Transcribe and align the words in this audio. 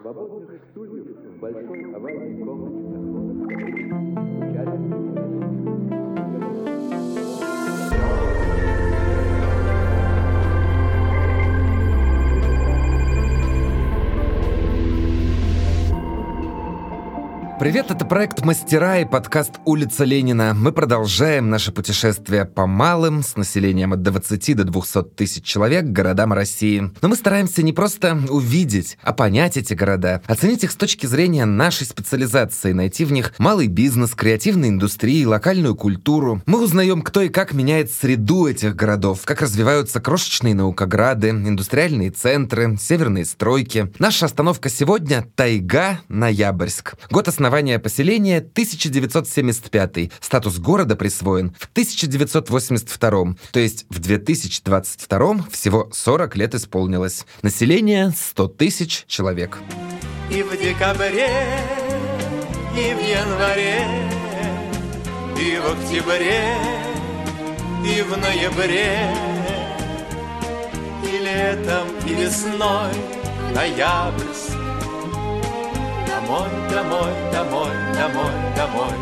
Свободных 0.00 0.60
стульев 0.70 1.06
в 1.06 1.40
большой 1.40 1.94
овальной 1.94 2.44
комнате 2.44 2.76
находятся 2.98 4.00
Привет, 17.60 17.90
это 17.90 18.06
проект 18.06 18.42
«Мастера» 18.42 19.00
и 19.00 19.04
подкаст 19.04 19.56
«Улица 19.66 20.04
Ленина». 20.04 20.54
Мы 20.54 20.72
продолжаем 20.72 21.50
наше 21.50 21.72
путешествие 21.72 22.46
по 22.46 22.66
малым, 22.66 23.22
с 23.22 23.36
населением 23.36 23.92
от 23.92 24.00
20 24.00 24.56
до 24.56 24.64
200 24.64 25.02
тысяч 25.14 25.44
человек, 25.44 25.84
городам 25.84 26.32
России. 26.32 26.90
Но 27.02 27.08
мы 27.08 27.16
стараемся 27.16 27.62
не 27.62 27.74
просто 27.74 28.18
увидеть, 28.30 28.96
а 29.02 29.12
понять 29.12 29.58
эти 29.58 29.74
города, 29.74 30.22
оценить 30.26 30.64
их 30.64 30.70
с 30.70 30.74
точки 30.74 31.04
зрения 31.04 31.44
нашей 31.44 31.86
специализации, 31.86 32.72
найти 32.72 33.04
в 33.04 33.12
них 33.12 33.34
малый 33.36 33.66
бизнес, 33.66 34.14
креативные 34.14 34.70
индустрии, 34.70 35.26
локальную 35.26 35.74
культуру. 35.74 36.42
Мы 36.46 36.64
узнаем, 36.64 37.02
кто 37.02 37.20
и 37.20 37.28
как 37.28 37.52
меняет 37.52 37.92
среду 37.92 38.46
этих 38.46 38.74
городов, 38.74 39.20
как 39.26 39.42
развиваются 39.42 40.00
крошечные 40.00 40.54
наукограды, 40.54 41.28
индустриальные 41.28 42.10
центры, 42.10 42.78
северные 42.80 43.26
стройки. 43.26 43.92
Наша 43.98 44.24
остановка 44.24 44.70
сегодня— 44.70 45.26
Тайга, 45.36 46.00
Ноябрьск. 46.08 46.94
Год 47.10 47.28
основания 47.28 47.49
основания 47.50 47.80
поселения 47.80 48.38
1975. 48.38 50.12
Статус 50.20 50.58
города 50.60 50.94
присвоен 50.94 51.52
в 51.58 51.64
1982. 51.64 53.34
То 53.50 53.58
есть 53.58 53.86
в 53.90 53.98
2022 53.98 55.46
всего 55.50 55.90
40 55.92 56.36
лет 56.36 56.54
исполнилось. 56.54 57.26
Население 57.42 58.12
100 58.16 58.48
тысяч 58.48 59.04
человек. 59.08 59.58
И 60.30 60.44
в 60.44 60.56
декабре, 60.62 61.28
и 62.76 62.94
в 62.94 63.00
январе, 63.02 63.84
и 65.36 65.58
в 65.58 65.72
октябре, 65.72 66.54
и 67.84 68.02
в 68.02 68.16
ноябре, 68.16 69.10
и 71.04 71.18
летом, 71.18 71.88
и 72.06 72.14
весной, 72.14 72.92
ноябрьск 73.52 74.59
Домой, 76.30 76.48
домой, 76.70 77.12
домой, 77.32 77.70
домой, 77.92 78.32
домой. 78.54 78.92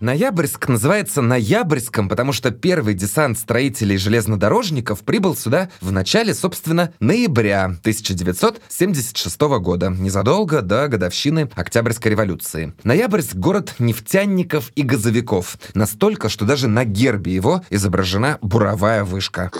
Ноябрьск 0.00 0.68
называется 0.68 1.22
Ноябрьском, 1.22 2.10
потому 2.10 2.34
что 2.34 2.50
первый 2.50 2.92
десант 2.92 3.38
строителей 3.38 3.96
железнодорожников 3.96 5.00
прибыл 5.00 5.34
сюда 5.34 5.70
в 5.80 5.92
начале, 5.92 6.34
собственно, 6.34 6.92
ноября 7.00 7.64
1976 7.64 9.40
года, 9.40 9.88
незадолго 9.88 10.60
до 10.60 10.88
годовщины 10.88 11.50
Октябрьской 11.54 12.10
революции. 12.10 12.74
Ноябрьск— 12.84 13.34
город 13.36 13.76
нефтяников 13.78 14.70
и 14.74 14.82
газовиков, 14.82 15.56
настолько, 15.72 16.28
что 16.28 16.44
даже 16.44 16.68
на 16.68 16.84
гербе 16.84 17.34
его 17.34 17.64
изображена 17.70 18.36
буровая 18.42 19.04
вышка. 19.04 19.50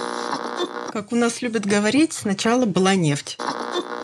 Как 0.93 1.11
у 1.13 1.17
нас 1.17 1.41
любят 1.41 1.65
говорить, 1.65 2.13
сначала 2.13 2.67
была 2.67 2.95
нефть. 2.95 3.39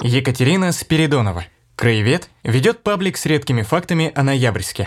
Екатерина 0.00 0.72
Спиридонова, 0.72 1.44
Краевед 1.76 2.28
ведет 2.44 2.82
паблик 2.82 3.16
с 3.16 3.26
редкими 3.26 3.62
фактами 3.62 4.12
о 4.14 4.22
Ноябрьске. 4.22 4.86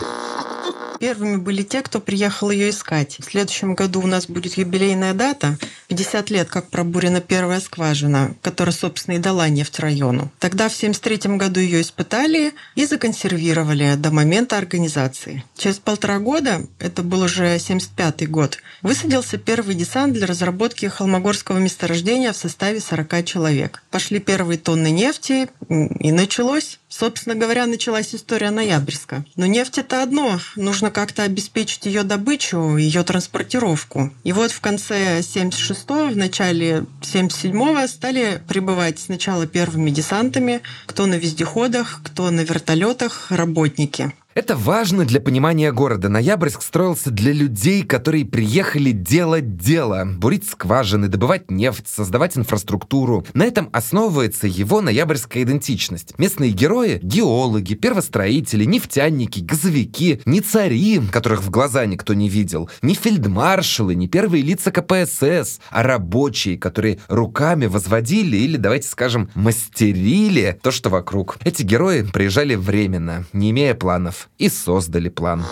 Первыми 1.00 1.36
были 1.38 1.62
те, 1.62 1.82
кто 1.82 2.00
приехал 2.00 2.50
ее 2.50 2.70
искать. 2.70 3.18
В 3.20 3.26
следующем 3.26 3.76
году 3.76 4.02
у 4.02 4.08
нас 4.08 4.28
будет 4.28 4.58
юбилейная 4.58 5.14
дата. 5.14 5.58
50 5.88 6.30
лет, 6.30 6.50
как 6.50 6.70
пробурена 6.70 7.22
первая 7.22 7.60
скважина, 7.60 8.36
которая, 8.42 8.74
собственно, 8.74 9.16
и 9.16 9.20
дала 9.20 9.48
нефть 9.50 9.80
району. 9.80 10.32
Тогда 10.40 10.70
в 10.70 10.74
73 10.74 11.36
году 11.36 11.60
ее 11.60 11.82
испытали 11.82 12.54
и 12.76 12.86
законсервировали 12.86 13.96
до 13.98 14.12
момента 14.12 14.58
организации. 14.58 15.44
Через 15.58 15.80
полтора 15.80 16.20
года, 16.20 16.66
это 16.80 17.04
был 17.04 17.22
уже 17.22 17.60
75 17.60 18.30
год, 18.30 18.58
высадился 18.82 19.38
первый 19.38 19.76
десант 19.76 20.14
для 20.14 20.26
разработки 20.26 20.86
холмогорского 20.86 21.58
месторождения 21.58 22.32
в 22.32 22.38
составе 22.38 22.80
40 22.80 23.26
человек. 23.26 23.84
Пошли 23.92 24.20
первые 24.20 24.58
тонны 24.58 24.92
нефти, 24.92 25.50
и 25.70 26.12
началось. 26.12 26.80
Собственно 26.98 27.36
говоря, 27.36 27.66
началась 27.66 28.16
история 28.16 28.52
Ноябрьска. 28.52 29.26
Но 29.36 29.48
нефть 29.48 29.80
это 29.80 30.02
одно. 30.02 30.40
Нужно 30.56 30.92
как-то 30.92 31.24
обеспечить 31.24 31.86
ее 31.88 32.04
добычу, 32.04 32.78
ее 32.78 33.04
транспортировку. 33.04 34.14
И 34.24 34.32
вот 34.32 34.52
в 34.52 34.62
конце 34.62 35.20
76-го, 35.20 36.14
в 36.14 36.16
начале 36.16 36.86
77-го 37.02 37.86
стали 37.88 38.42
прибывать 38.48 39.00
сначала 39.00 39.46
первыми 39.46 39.90
десантами, 39.90 40.62
кто 40.86 41.06
на 41.06 41.16
вездеходах, 41.16 42.00
кто 42.02 42.32
на 42.32 42.42
вертолетах, 42.42 43.30
работники. 43.30 44.14
Это 44.36 44.58
важно 44.58 45.06
для 45.06 45.22
понимания 45.22 45.72
города. 45.72 46.10
Ноябрьск 46.10 46.62
строился 46.62 47.10
для 47.10 47.32
людей, 47.32 47.84
которые 47.84 48.26
приехали 48.26 48.92
делать 48.92 49.56
дело. 49.56 50.04
Бурить 50.06 50.46
скважины, 50.46 51.08
добывать 51.08 51.50
нефть, 51.50 51.88
создавать 51.88 52.38
инфраструктуру. 52.38 53.26
На 53.34 53.46
этом 53.46 53.70
основывается 53.72 54.46
его 54.46 54.82
ноябрьская 54.82 55.44
идентичность. 55.44 56.20
Местные 56.20 56.52
герои— 56.52 57.00
геологи, 57.02 57.76
первостроители, 57.76 58.66
нефтяники, 58.66 59.40
газовики, 59.40 60.20
не 60.26 60.42
цари, 60.42 61.00
которых 61.14 61.42
в 61.42 61.50
глаза 61.50 61.86
никто 61.86 62.14
не 62.14 62.28
видел, 62.28 62.70
не 62.82 62.94
фельдмаршалы, 62.94 63.96
не 63.96 64.10
первые 64.10 64.44
лица 64.44 64.70
КПСС, 64.70 65.62
а 65.70 65.82
рабочие, 65.82 66.58
которые 66.58 67.00
руками 67.08 67.68
возводили 67.68 68.36
или, 68.36 68.58
давайте 68.58 68.90
скажем, 68.90 69.30
мастерили 69.34 70.60
то, 70.62 70.72
что 70.72 70.90
вокруг. 70.90 71.38
Эти 71.46 71.64
герои 71.64 72.02
приезжали 72.02 72.56
временно, 72.56 73.24
не 73.32 73.52
имея 73.52 73.76
планов 73.76 74.25
и 74.38 74.50
создали 74.50 75.10
план. 75.10 75.44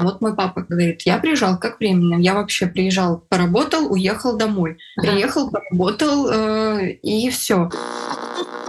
Вот 0.00 0.20
мой 0.20 0.34
папа 0.34 0.62
говорит, 0.68 1.02
я 1.02 1.18
приезжал 1.18 1.58
как 1.58 1.78
временно. 1.78 2.20
Я 2.20 2.34
вообще 2.34 2.66
приезжал, 2.66 3.24
поработал, 3.28 3.92
уехал 3.92 4.36
домой. 4.36 4.78
Приехал, 4.96 5.50
поработал 5.50 6.28
э, 6.28 6.90
и 7.02 7.30
все. 7.30 7.70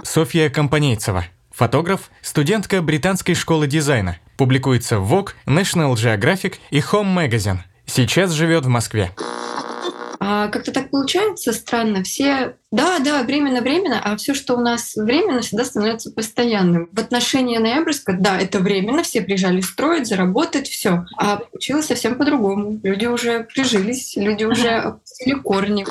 Софья 0.02 0.48
Компанейцева. 0.48 1.24
Фотограф, 1.50 2.10
студентка 2.20 2.82
британской 2.82 3.34
школы 3.34 3.66
дизайна. 3.66 4.18
Публикуется 4.36 4.98
в 4.98 5.12
Vogue, 5.12 5.30
National 5.46 5.94
Geographic 5.94 6.54
и 6.70 6.78
Home 6.78 7.14
Magazine. 7.14 7.58
Сейчас 7.86 8.32
живет 8.32 8.64
в 8.64 8.68
Москве. 8.68 9.10
А 10.26 10.48
как-то 10.48 10.72
так 10.72 10.88
получается 10.88 11.52
странно. 11.52 12.02
Все, 12.02 12.56
да, 12.72 12.98
да, 12.98 13.22
временно-временно, 13.24 14.00
а 14.02 14.16
все, 14.16 14.32
что 14.32 14.54
у 14.54 14.60
нас 14.60 14.94
временно, 14.94 15.42
всегда 15.42 15.66
становится 15.66 16.10
постоянным. 16.10 16.88
В 16.92 16.98
отношении 16.98 17.58
Ноябрьска, 17.58 18.14
да, 18.18 18.40
это 18.40 18.60
временно, 18.60 19.02
все 19.02 19.20
приезжали 19.20 19.60
строить, 19.60 20.06
заработать, 20.06 20.66
все. 20.66 21.04
А 21.18 21.36
получилось 21.36 21.88
совсем 21.88 22.14
по-другому. 22.14 22.80
Люди 22.82 23.04
уже 23.04 23.44
прижились, 23.44 24.16
люди 24.16 24.44
уже 24.44 24.70
опустили 24.70 25.34
корни. 25.34 25.84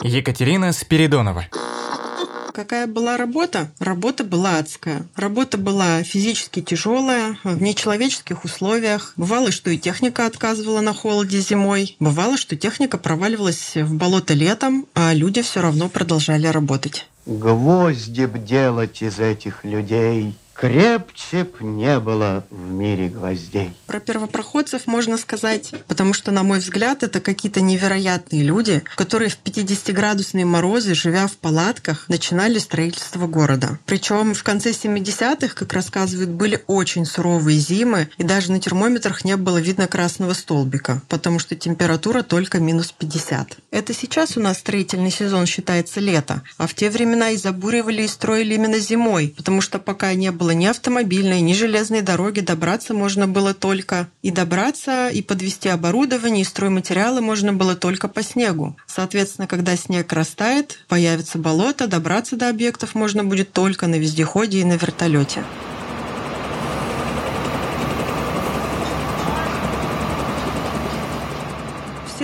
Екатерина 0.00 0.72
Спиридонова. 0.72 1.44
Какая 2.54 2.86
была 2.86 3.16
работа? 3.16 3.72
Работа 3.80 4.22
была 4.22 4.58
адская. 4.58 5.08
Работа 5.16 5.58
была 5.58 6.04
физически 6.04 6.62
тяжелая, 6.62 7.36
в 7.42 7.60
нечеловеческих 7.60 8.44
условиях. 8.44 9.12
Бывало, 9.16 9.50
что 9.50 9.70
и 9.70 9.76
техника 9.76 10.24
отказывала 10.24 10.80
на 10.80 10.94
холоде 10.94 11.40
зимой. 11.40 11.96
Бывало, 11.98 12.36
что 12.36 12.54
техника 12.54 12.96
проваливалась 12.96 13.72
в 13.74 13.96
болото 13.96 14.34
летом, 14.34 14.86
а 14.94 15.12
люди 15.12 15.42
все 15.42 15.62
равно 15.62 15.88
продолжали 15.88 16.46
работать. 16.46 17.08
Гвозди 17.26 18.26
б 18.26 18.38
делать 18.38 19.02
из 19.02 19.18
этих 19.18 19.64
людей 19.64 20.36
Крепче 20.64 21.44
б 21.44 21.50
не 21.60 22.00
было 22.00 22.46
в 22.50 22.70
мире 22.70 23.10
гвоздей. 23.10 23.74
Про 23.86 24.00
первопроходцев 24.00 24.86
можно 24.86 25.18
сказать, 25.18 25.74
потому 25.88 26.14
что, 26.14 26.30
на 26.30 26.42
мой 26.42 26.60
взгляд, 26.60 27.02
это 27.02 27.20
какие-то 27.20 27.60
невероятные 27.60 28.42
люди, 28.42 28.82
которые 28.96 29.28
в 29.28 29.38
50-градусные 29.44 30.46
морозы, 30.46 30.94
живя 30.94 31.26
в 31.26 31.32
палатках, 31.32 32.08
начинали 32.08 32.58
строительство 32.58 33.26
города. 33.26 33.78
Причем 33.84 34.32
в 34.32 34.42
конце 34.42 34.70
70-х, 34.70 35.54
как 35.54 35.74
рассказывают, 35.74 36.30
были 36.30 36.64
очень 36.66 37.04
суровые 37.04 37.58
зимы, 37.58 38.08
и 38.16 38.22
даже 38.22 38.50
на 38.50 38.58
термометрах 38.58 39.22
не 39.26 39.36
было 39.36 39.58
видно 39.58 39.86
красного 39.86 40.32
столбика, 40.32 41.02
потому 41.10 41.40
что 41.40 41.56
температура 41.56 42.22
только 42.22 42.58
минус 42.58 42.90
50. 42.90 43.58
Это 43.70 43.92
сейчас 43.92 44.38
у 44.38 44.40
нас 44.40 44.60
строительный 44.60 45.10
сезон 45.10 45.44
считается 45.44 46.00
лето, 46.00 46.40
а 46.56 46.66
в 46.66 46.72
те 46.72 46.88
времена 46.88 47.32
и 47.32 47.36
забуривали 47.36 48.04
и 48.04 48.08
строили 48.08 48.54
именно 48.54 48.78
зимой, 48.78 49.34
потому 49.36 49.60
что 49.60 49.78
пока 49.78 50.14
не 50.14 50.30
было 50.30 50.53
ни 50.54 50.66
автомобильной, 50.66 51.40
ни 51.40 51.52
железной 51.52 52.00
дороги, 52.00 52.40
добраться 52.40 52.94
можно 52.94 53.28
было 53.28 53.54
только 53.54 54.08
и 54.22 54.30
добраться, 54.30 55.08
и 55.08 55.22
подвести 55.22 55.68
оборудование, 55.68 56.42
и 56.42 56.44
стройматериалы 56.44 57.20
можно 57.20 57.52
было 57.52 57.74
только 57.76 58.08
по 58.08 58.22
снегу. 58.22 58.76
Соответственно, 58.86 59.46
когда 59.46 59.76
снег 59.76 60.12
растает, 60.12 60.78
появится 60.88 61.38
болото, 61.38 61.86
добраться 61.86 62.36
до 62.36 62.48
объектов 62.48 62.94
можно 62.94 63.24
будет 63.24 63.52
только 63.52 63.86
на 63.86 63.96
вездеходе 63.96 64.60
и 64.60 64.64
на 64.64 64.74
вертолете. 64.74 65.42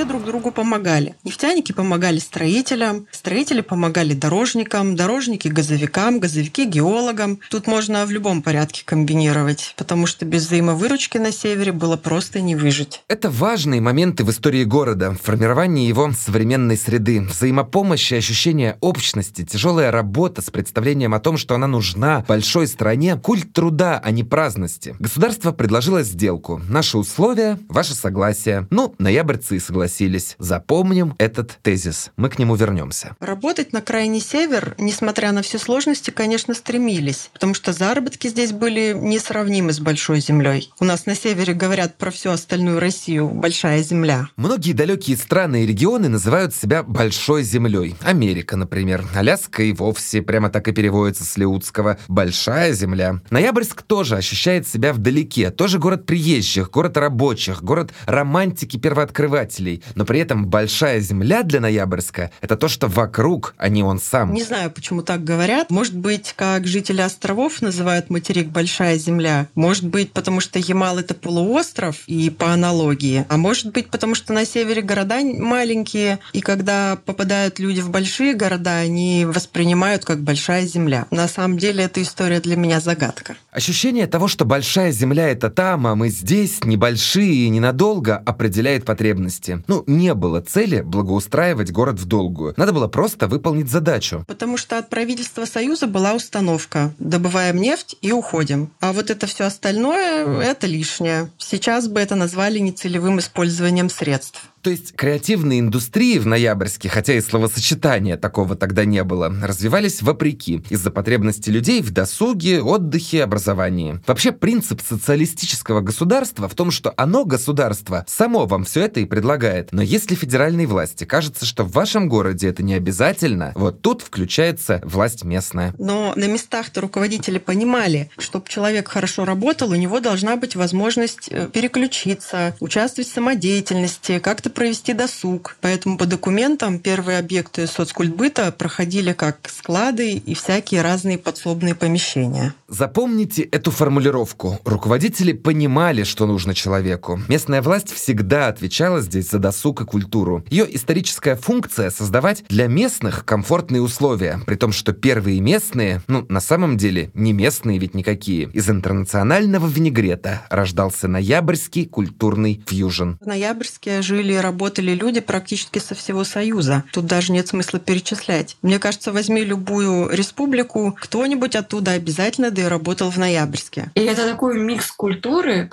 Все 0.01 0.07
друг 0.07 0.25
другу 0.25 0.51
помогали. 0.51 1.15
Нефтяники 1.25 1.73
помогали 1.73 2.19
строителям, 2.21 3.07
строители 3.11 3.61
помогали 3.61 4.15
дорожникам, 4.15 4.97
дорожники 4.97 5.49
газовикам, 5.49 6.21
газовики 6.21 6.65
геологам. 6.65 7.39
Тут 7.51 7.67
можно 7.67 8.07
в 8.07 8.11
любом 8.11 8.41
порядке 8.41 8.83
комбинировать, 8.83 9.75
потому 9.77 10.07
что 10.07 10.25
без 10.25 10.47
взаимовыручки 10.47 11.19
на 11.19 11.33
севере 11.33 11.73
было 11.73 11.99
просто 11.99 12.41
не 12.41 12.57
выжить. 12.57 13.03
Это 13.09 13.29
важные 13.29 13.83
моменты 13.83 14.25
в 14.25 14.31
истории 14.31 14.65
города, 14.65 15.15
формирование 15.23 15.87
его 15.87 16.11
современной 16.13 16.79
среды, 16.79 17.21
взаимопомощь 17.21 18.11
и 18.13 18.17
ощущение 18.17 18.79
общности, 18.81 19.45
тяжелая 19.45 19.91
работа 19.91 20.41
с 20.41 20.49
представлением 20.49 21.13
о 21.13 21.21
том, 21.21 21.37
что 21.37 21.55
она 21.55 21.67
нужна 21.67 22.25
большой 22.27 22.69
стране, 22.69 23.17
культ 23.17 23.53
труда, 23.53 24.01
а 24.03 24.11
не 24.13 24.25
праздности. 24.25 24.97
Государство 24.99 25.53
предложило 25.53 26.03
сделку. 26.03 26.59
Наши 26.71 26.97
условия, 26.97 27.59
ваше 27.69 27.93
согласие. 27.93 28.67
Ну, 28.71 28.95
ноябрьцы 28.99 29.57
и 29.57 29.61
согласились. 29.91 30.37
Запомним 30.39 31.15
этот 31.19 31.59
тезис. 31.63 32.11
Мы 32.17 32.29
к 32.29 32.39
нему 32.39 32.55
вернемся. 32.55 33.17
Работать 33.21 33.73
на 33.73 33.81
крайний 33.81 34.21
север, 34.21 34.75
несмотря 34.79 35.33
на 35.33 35.43
все 35.43 35.59
сложности, 35.59 36.11
конечно, 36.11 36.55
стремились, 36.55 37.31
потому 37.33 37.55
что 37.55 37.73
заработки 37.73 38.29
здесь 38.29 38.53
были 38.53 38.95
несравнимы 38.95 39.73
с 39.73 39.81
большой 39.81 40.21
землей. 40.21 40.71
У 40.81 40.85
нас 40.85 41.07
на 41.07 41.15
севере 41.15 41.55
говорят 41.55 41.99
про 41.99 42.11
всю 42.11 42.31
остальную 42.31 42.79
Россию 42.79 43.29
«большая 43.29 43.83
земля». 43.83 44.29
Многие 44.37 44.73
далекие 44.73 45.17
страны 45.17 45.65
и 45.65 45.67
регионы 45.67 46.09
называют 46.09 46.55
себя 46.55 46.83
большой 46.83 47.43
землей. 47.43 47.97
Америка, 48.03 48.57
например. 48.57 49.05
Аляска 49.15 49.63
и 49.63 49.73
вовсе 49.73 50.23
прямо 50.23 50.51
так 50.51 50.69
и 50.69 50.73
переводится 50.73 51.25
с 51.25 51.37
леутского 51.37 51.99
«большая 52.09 52.73
земля». 52.73 53.21
Ноябрьск 53.31 53.83
тоже 53.83 54.17
ощущает 54.17 54.69
себя 54.69 54.93
вдалеке. 54.93 55.51
Тоже 55.51 55.79
город 55.79 56.07
приезжих, 56.07 56.71
город 56.71 56.97
рабочих, 56.97 57.63
город 57.63 57.93
романтики 58.07 58.77
первооткрывателей. 58.77 59.80
Но 59.95 60.05
при 60.05 60.21
этом 60.21 60.47
большая 60.47 61.01
земля 61.01 61.43
для 61.43 61.61
Ноябрьска— 61.61 62.31
это 62.41 62.57
то, 62.57 62.69
что 62.69 62.89
вокруг, 62.89 63.55
а 63.57 63.69
не 63.69 63.83
он 63.83 64.01
сам. 64.01 64.33
Не 64.33 64.43
знаю, 64.43 64.71
почему 64.71 65.03
так 65.03 65.25
говорят. 65.25 65.71
Может 65.71 65.97
быть, 65.97 66.35
как 66.37 66.67
жители 66.67 67.01
островов 67.01 67.63
называют 67.63 68.11
материк 68.11 68.49
«большая 68.49 68.99
земля». 68.99 69.49
Может 69.55 69.87
быть, 69.87 70.13
потому 70.13 70.41
что 70.41 70.59
Ямал— 70.59 70.99
это 71.01 71.15
полуостров, 71.15 71.97
и 72.07 72.31
по 72.31 72.53
аналогии. 72.53 73.25
А 73.29 73.37
может 73.37 73.73
быть, 73.73 73.89
потому 73.89 74.15
что 74.15 74.33
на 74.33 74.45
севере 74.45 74.83
города 74.83 75.21
маленькие, 75.21 76.19
и 76.33 76.41
когда 76.41 76.99
попадают 77.05 77.59
люди 77.59 77.81
в 77.81 77.91
большие 77.91 78.35
города, 78.35 78.79
они 78.79 79.25
воспринимают 79.25 80.05
как 80.05 80.21
большая 80.21 80.67
земля. 80.67 81.07
На 81.11 81.29
самом 81.29 81.59
деле, 81.59 81.85
эта 81.85 82.03
история 82.03 82.41
для 82.41 82.57
меня 82.57 82.81
загадка. 82.81 83.37
Ощущение 83.51 84.07
того, 84.07 84.29
что 84.29 84.45
большая 84.45 84.93
земля— 84.93 85.29
это 85.31 85.51
там, 85.51 85.87
а 85.87 85.95
мы 85.95 86.09
здесь, 86.09 86.65
небольшие 86.65 87.47
и 87.47 87.49
ненадолго, 87.49 88.17
определяет 88.17 88.85
потребности. 88.85 89.63
Ну, 89.71 89.85
не 89.87 90.15
было 90.15 90.41
цели 90.41 90.81
благоустраивать 90.81 91.71
город 91.71 92.01
в 92.01 92.05
долгую. 92.05 92.55
Надо 92.57 92.73
было 92.73 92.89
просто 92.89 93.29
выполнить 93.29 93.71
задачу. 93.71 94.25
Потому 94.27 94.57
что 94.57 94.79
от 94.79 94.89
правительства 94.89 95.45
Союза 95.45 95.87
была 95.87 96.15
установка 96.15 96.93
«добываем 96.99 97.57
нефть 97.57 97.95
и 98.03 98.11
уходим». 98.11 98.73
А 98.81 98.93
вот 98.93 99.11
это 99.11 99.29
все 99.29 99.45
остальное— 99.45 100.27
это 100.43 100.67
лишнее. 100.67 101.31
Сейчас 101.39 101.87
бы 101.87 102.01
это 102.01 102.17
назвали 102.17 102.59
нецелевым 102.59 103.21
использованием 103.21 103.91
средств. 103.91 104.50
То 104.63 104.71
есть 104.71 104.93
креативные 104.95 105.61
индустрии 105.61 106.19
в 106.19 106.27
Ноябрьске, 106.27 106.91
хотя 106.91 107.15
и 107.15 107.21
словосочетания 107.21 108.19
такого 108.19 108.57
тогда 108.57 108.85
не 108.85 109.03
было, 109.05 109.35
развивались 109.43 110.03
вопреки, 110.03 110.63
из-за 110.69 110.91
потребности 110.91 111.49
людей 111.49 111.81
в 111.81 111.91
досуге, 111.93 112.63
отдыхе, 112.63 113.25
образовании. 113.25 114.01
Вообще 114.07 114.33
принцип 114.33 114.83
социалистического 114.83 115.81
государства 115.81 116.47
в 116.49 116.55
том, 116.55 116.71
что 116.71 116.93
оно, 116.97 117.25
государство, 117.25 118.05
само 118.07 118.45
вам 118.45 118.65
все 118.65 118.83
это 118.83 119.01
и 119.01 119.07
предлагает. 119.07 119.73
Но 119.73 119.81
если 119.81 120.15
федеральной 120.15 120.67
власти 120.67 121.05
кажется, 121.05 121.47
что 121.47 121.65
в 121.65 121.73
вашем 121.73 122.09
городе 122.09 122.49
это 122.49 122.63
не 122.63 122.75
обязательно, 122.75 123.53
вот 123.55 123.81
тут 123.81 124.03
включается 124.03 124.83
власть 124.85 125.25
местная. 125.25 125.75
Но 125.79 126.13
на 126.17 126.27
местах-то 126.27 126.83
руководители 126.83 127.39
понимали, 127.39 128.11
чтобы 128.19 128.47
человек 128.49 128.89
хорошо 128.89 129.25
работал, 129.25 129.71
у 129.71 129.75
него 129.75 130.01
должна 130.01 130.37
быть 130.37 130.55
возможность 130.55 131.29
э, 131.31 131.49
переключиться, 131.51 132.55
участвовать 132.61 133.09
в 133.09 133.15
самодеятельности, 133.15 134.19
как-то 134.19 134.50
провести 134.51 134.93
досуг. 134.93 135.57
Поэтому 135.61 135.99
по 135.99 136.07
документам 136.07 136.79
первые 136.79 137.19
объекты 137.19 137.67
соцкультбыта 137.67 138.53
проходили 138.53 139.13
как 139.13 139.39
склады 139.49 140.13
и 140.13 140.35
всякие 140.35 140.83
разные 140.83 141.19
подсобные 141.19 141.75
помещения. 141.75 142.55
Запомните 142.69 143.43
эту 143.43 143.71
формулировку. 143.71 144.59
Руководители 144.65 145.33
понимали, 145.33 146.05
что 146.05 146.27
нужно 146.27 146.55
человеку. 146.55 147.21
Местная 147.29 147.63
власть 147.63 147.93
всегда 147.93 148.49
отвечала 148.49 149.01
здесь 149.01 149.31
за 149.31 149.39
досуг 149.39 149.83
и 149.83 149.85
культуру. 149.85 150.45
Ее 150.51 150.67
историческая 150.75 151.37
функция— 151.37 151.91
создавать 151.91 152.45
для 152.49 152.67
местных 152.67 153.25
комфортные 153.25 153.83
условия, 153.83 154.41
при 154.47 154.55
том, 154.57 154.73
что 154.73 154.93
первые 154.93 155.41
местные, 155.41 156.03
ну, 156.07 156.25
на 156.29 156.41
самом 156.41 156.77
деле, 156.77 157.11
не 157.15 157.33
местные 157.33 157.79
ведь 157.79 157.95
никакие. 157.95 158.51
Из 158.53 158.69
интернационального 158.71 159.67
винегрета 159.67 160.43
рождался 160.51 161.09
ноябрьский 161.09 161.87
культурный 161.87 162.63
фьюжн. 162.67 163.13
В 163.21 163.27
Ноябрьске 163.27 164.03
жили 164.03 164.35
работали 164.41 164.93
люди 164.93 165.21
практически 165.21 165.79
со 165.79 165.95
всего 165.95 166.25
Союза. 166.25 166.85
Тут 166.93 167.07
даже 167.07 167.33
нет 167.33 167.49
смысла 167.49 167.79
перечислять. 167.79 168.57
Мне 168.63 168.79
кажется, 168.79 169.13
возьми 169.13 169.45
любую 169.45 170.09
республику, 170.11 170.97
кто-нибудь 171.01 171.57
оттуда 171.57 171.93
обязательно 171.93 172.51
да 172.51 172.63
и 172.63 172.65
работал 172.67 173.11
в 173.11 173.19
Ноябрьске. 173.19 173.91
И 173.95 174.01
это 174.01 174.27
такой 174.27 174.59
микс 174.59 174.91
культуры. 174.93 175.71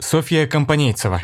Софья 0.00 0.46
Компанейцева. 0.46 1.22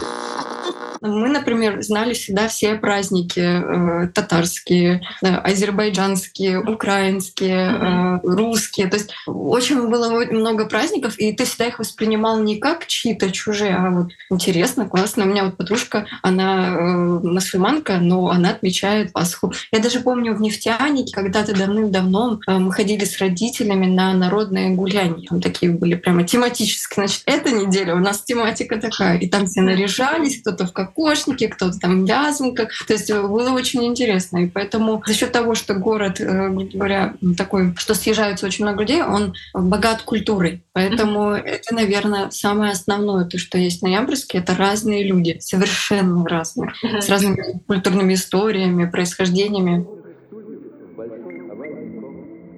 Мы, 1.01 1.29
например, 1.29 1.83
знали 1.83 2.15
всегда 2.15 2.49
все 2.49 2.75
праздники 2.77 3.41
э, 3.41 4.09
татарские, 4.09 5.03
э, 5.23 5.27
азербайджанские, 5.27 6.61
украинские, 6.61 7.71
э, 7.71 8.21
русские. 8.23 8.89
То 8.89 8.97
есть 8.97 9.15
очень 9.27 9.89
было 9.89 10.25
много 10.31 10.67
праздников, 10.67 11.19
и 11.19 11.33
ты 11.33 11.45
всегда 11.45 11.67
их 11.67 11.79
воспринимал 11.79 12.41
не 12.41 12.59
как 12.59 12.87
чьи-то 12.87 13.31
чужие, 13.31 13.75
а 13.75 13.91
вот 13.91 14.13
интересно, 14.31 14.89
классно. 14.89 15.25
У 15.25 15.29
меня 15.29 15.45
вот 15.45 15.57
подружка, 15.57 16.07
она 16.23 16.69
э, 16.69 16.81
мусульманка, 17.23 17.99
но 17.99 18.31
она 18.31 18.51
отмечает 18.51 19.13
Пасху. 19.13 19.53
Я 19.73 19.81
даже 19.81 20.01
помню 20.01 20.35
в 20.35 20.41
нефтянике, 20.41 21.13
когда-то 21.13 21.57
давным-давно 21.57 22.41
э, 22.47 22.59
мы 22.59 22.73
ходили 22.73 23.05
с 23.05 23.19
родителями 23.19 23.87
на 23.87 24.13
народные 24.15 24.71
гуляния. 24.71 25.29
Там 25.29 25.41
такие 25.41 25.73
были 25.73 25.95
прямо 25.95 26.25
тематические. 26.25 27.07
Значит, 27.07 27.23
эта 27.27 27.51
неделя 27.51 27.95
у 27.95 28.01
нас 28.01 28.23
тематика 28.23 28.81
такая. 28.81 29.19
И 29.19 29.29
там 29.29 29.47
все 29.47 29.63
наряжались, 29.63 30.41
кто-то 30.41 30.67
в 30.67 30.73
кокошнике, 30.87 31.49
кто-то 31.49 31.79
там 31.79 32.05
в 32.05 32.09
вязанках. 32.09 32.71
То 32.87 32.93
есть 32.93 33.11
э, 33.11 33.23
было 33.23 33.51
очень 33.51 33.85
интересно. 33.85 34.45
И 34.45 34.47
поэтому 34.47 35.03
за 35.07 35.15
счет 35.15 35.33
того, 35.33 35.55
что 35.55 35.75
город, 35.75 36.21
э, 36.21 36.49
грубо 36.49 36.71
говоря, 36.73 37.15
такой, 37.37 37.75
что 37.77 37.95
съезжаются 37.95 38.47
очень 38.47 38.65
много 38.65 38.81
людей, 38.81 39.03
он 39.03 39.35
богат 39.53 40.03
культурой. 40.03 40.63
Поэтому 40.73 41.31
это, 41.31 41.75
наверное, 41.75 42.31
самое 42.31 42.73
основное, 42.73 43.25
то, 43.25 43.39
что 43.39 43.59
есть 43.59 43.81
в 43.81 43.85
Ноябрьске, 43.85 44.39
это 44.39 44.55
разные 44.55 45.05
люди, 45.05 45.39
совершенно 45.41 46.27
разные, 46.27 46.73
с 47.01 47.09
разными 47.09 47.61
культурными 47.67 48.15
историями, 48.15 48.87
происхождениями. 48.87 49.87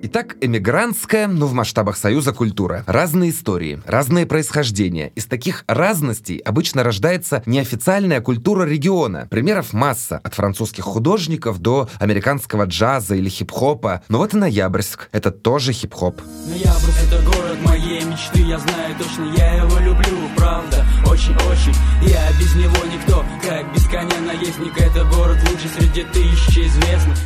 Итак, 0.09 0.37
эмигрантская, 0.41 1.27
но 1.27 1.49
в 1.49 1.53
масштабах 1.53 1.97
Союза 1.97 2.33
культура. 2.33 2.85
Разные 2.87 3.31
истории, 3.31 3.83
разные 3.87 4.25
происхождения. 4.25 5.09
Из 5.17 5.27
таких 5.27 5.65
разностей 5.67 6.39
обычно 6.39 6.85
рождается 6.85 7.43
неофициальная 7.45 8.21
культура 8.21 8.63
региона. 8.63 9.27
Примеров 9.29 9.73
масса, 9.73 10.21
от 10.23 10.33
французских 10.35 10.85
художников 10.85 11.59
до 11.59 11.89
американского 11.99 12.67
джаза 12.67 13.17
или 13.17 13.29
хип-хопа. 13.29 14.05
Но 14.09 14.19
вот 14.19 14.33
и 14.33 14.37
Ноябрьск— 14.37 15.09
это 15.11 15.33
тоже 15.33 15.73
хип-хоп. 15.73 16.21
Ноябрьск 16.47 17.03
это 17.11 17.21
город 17.23 17.59
моей 17.65 18.05
мечты 18.05 18.43
Я 18.43 18.61
знаю 18.61 18.95
точно, 18.97 19.35
я 19.37 19.55
его 19.55 19.77
люблю, 19.81 20.19
правда 20.37 20.87
Очень-очень, 21.07 21.75
я 22.03 22.31
без 22.39 22.55
него 22.55 22.87
никто 22.93 23.25
Как 23.43 23.75
без 23.75 23.85
коня 23.87 24.21
наездника 24.21 24.85
Это 24.85 25.05
город 25.05 25.39
лучший 25.51 25.71
среди 25.71 26.05
тысячи 26.05 26.61
известных 26.61 27.19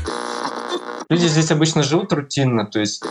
Люди 1.09 1.27
здесь 1.27 1.51
обычно 1.51 1.83
живут 1.83 2.13
рутинно, 2.13 2.67
то 2.67 2.81
есть 2.81 3.03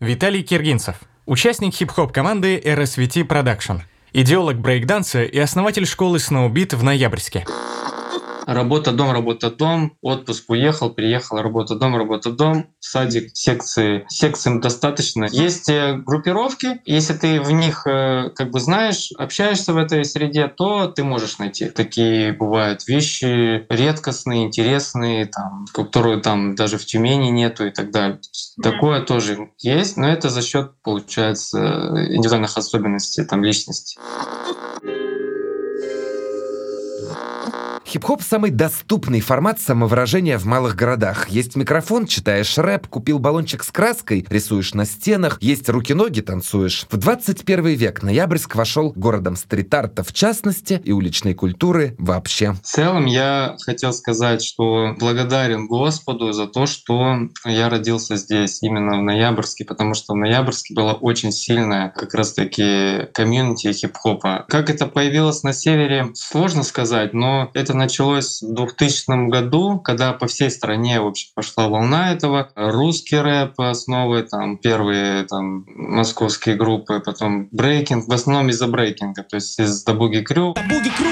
Виталий 0.00 0.42
Киргинцев, 0.42 0.96
участник 1.24 1.74
хип-хоп 1.74 2.12
команды 2.12 2.58
RSVT 2.58 3.26
Production, 3.26 3.80
идеолог 4.12 4.58
брейкданса 4.58 5.22
и 5.22 5.38
основатель 5.38 5.86
школы 5.86 6.18
Snowbeat 6.18 6.76
в 6.76 6.82
Ноябрьске. 6.82 7.44
Работа, 8.46 8.92
дом, 8.92 9.12
работа, 9.12 9.50
дом, 9.50 9.96
отпуск, 10.00 10.44
уехал, 10.48 10.90
приехал, 10.90 11.38
работа, 11.38 11.74
дом, 11.74 11.96
работа, 11.96 12.30
дом, 12.30 12.68
садик, 12.78 13.30
секции. 13.34 14.06
Секциям 14.08 14.60
достаточно. 14.60 15.26
Есть 15.30 15.68
э, 15.68 15.94
группировки, 15.96 16.80
если 16.84 17.14
ты 17.14 17.40
в 17.40 17.50
них 17.50 17.86
э, 17.86 18.30
как 18.34 18.50
бы 18.50 18.60
знаешь, 18.60 19.10
общаешься 19.18 19.72
в 19.72 19.76
этой 19.76 20.04
среде, 20.04 20.48
то 20.48 20.86
ты 20.86 21.04
можешь 21.04 21.38
найти. 21.38 21.68
Такие 21.68 22.32
бывают 22.32 22.86
вещи 22.86 23.66
редкостные, 23.68 24.44
интересные, 24.44 25.26
там, 25.26 25.66
которые 25.72 26.20
там 26.20 26.54
даже 26.54 26.78
в 26.78 26.86
Тюмени 26.86 27.28
нету 27.30 27.66
и 27.66 27.70
так 27.70 27.90
далее. 27.90 28.20
Такое 28.62 29.02
тоже 29.02 29.50
есть, 29.58 29.96
но 29.96 30.08
это 30.08 30.30
за 30.30 30.42
счет, 30.42 30.72
получается, 30.82 31.58
индивидуальных 32.08 32.56
особенностей 32.56 33.24
там 33.24 33.42
личности. 33.42 33.98
Хип-хоп– 37.86 38.20
самый 38.28 38.50
доступный 38.50 39.20
формат 39.20 39.60
самовыражения 39.60 40.38
в 40.38 40.44
малых 40.44 40.74
городах. 40.74 41.28
Есть 41.28 41.54
микрофон, 41.54 42.06
читаешь 42.06 42.58
рэп, 42.58 42.88
купил 42.88 43.20
баллончик 43.20 43.62
с 43.62 43.70
краской, 43.70 44.26
рисуешь 44.28 44.74
на 44.74 44.84
стенах, 44.84 45.38
есть 45.40 45.68
руки-ноги, 45.68 46.20
танцуешь. 46.20 46.84
В 46.90 46.96
21 46.96 47.64
век 47.76 48.02
Ноябрьск 48.02 48.56
вошел 48.56 48.92
городом 48.96 49.36
стрит-арта 49.36 50.02
в 50.02 50.12
частности 50.12 50.82
и 50.82 50.90
уличной 50.90 51.34
культуры 51.34 51.94
вообще. 51.96 52.54
В 52.54 52.66
целом 52.66 53.06
я 53.06 53.54
хотел 53.64 53.92
сказать, 53.92 54.42
что 54.42 54.96
благодарен 54.98 55.68
Господу 55.68 56.32
за 56.32 56.48
то, 56.48 56.66
что 56.66 57.28
я 57.44 57.68
родился 57.68 58.16
здесь, 58.16 58.64
именно 58.64 58.98
в 58.98 59.02
Ноябрьске, 59.04 59.64
потому 59.64 59.94
что 59.94 60.14
в 60.14 60.16
Ноябрьске 60.16 60.74
была 60.74 60.94
очень 60.94 61.30
сильная 61.30 61.90
как 61.90 62.14
раз-таки 62.14 63.06
комьюнити 63.14 63.72
хип-хопа. 63.72 64.44
Как 64.48 64.70
это 64.70 64.86
появилось 64.86 65.44
на 65.44 65.52
севере, 65.52 66.10
сложно 66.14 66.64
сказать, 66.64 67.14
но 67.14 67.48
это 67.54 67.75
началось 67.76 68.42
в 68.42 68.54
2000 68.54 69.28
году, 69.28 69.78
когда 69.78 70.12
по 70.12 70.26
всей 70.26 70.50
стране 70.50 71.00
в 71.00 71.06
общем, 71.06 71.30
пошла 71.34 71.68
волна 71.68 72.12
этого. 72.12 72.50
Русский 72.54 73.18
рэп 73.18 73.60
основы, 73.60 74.22
там 74.22 74.56
первые 74.58 75.24
там, 75.24 75.64
московские 75.66 76.56
группы, 76.56 77.00
потом 77.04 77.48
брейкинг, 77.50 78.08
в 78.08 78.12
основном 78.12 78.50
из-за 78.50 78.66
брейкинга, 78.66 79.22
то 79.22 79.36
есть 79.36 79.58
из 79.58 79.84
Дабуги 79.84 80.18
Крю. 80.18 80.54
Дабуги 80.54 80.90
Крю! 80.90 81.10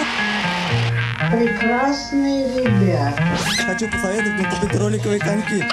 Прекрасные 1.30 2.64
ребята. 2.64 3.22
Хочу 3.66 3.90
посоветовать 3.90 4.32
мне 4.34 4.50
купить 4.50 4.80
роликовые 4.80 5.20
коньки. 5.20 5.64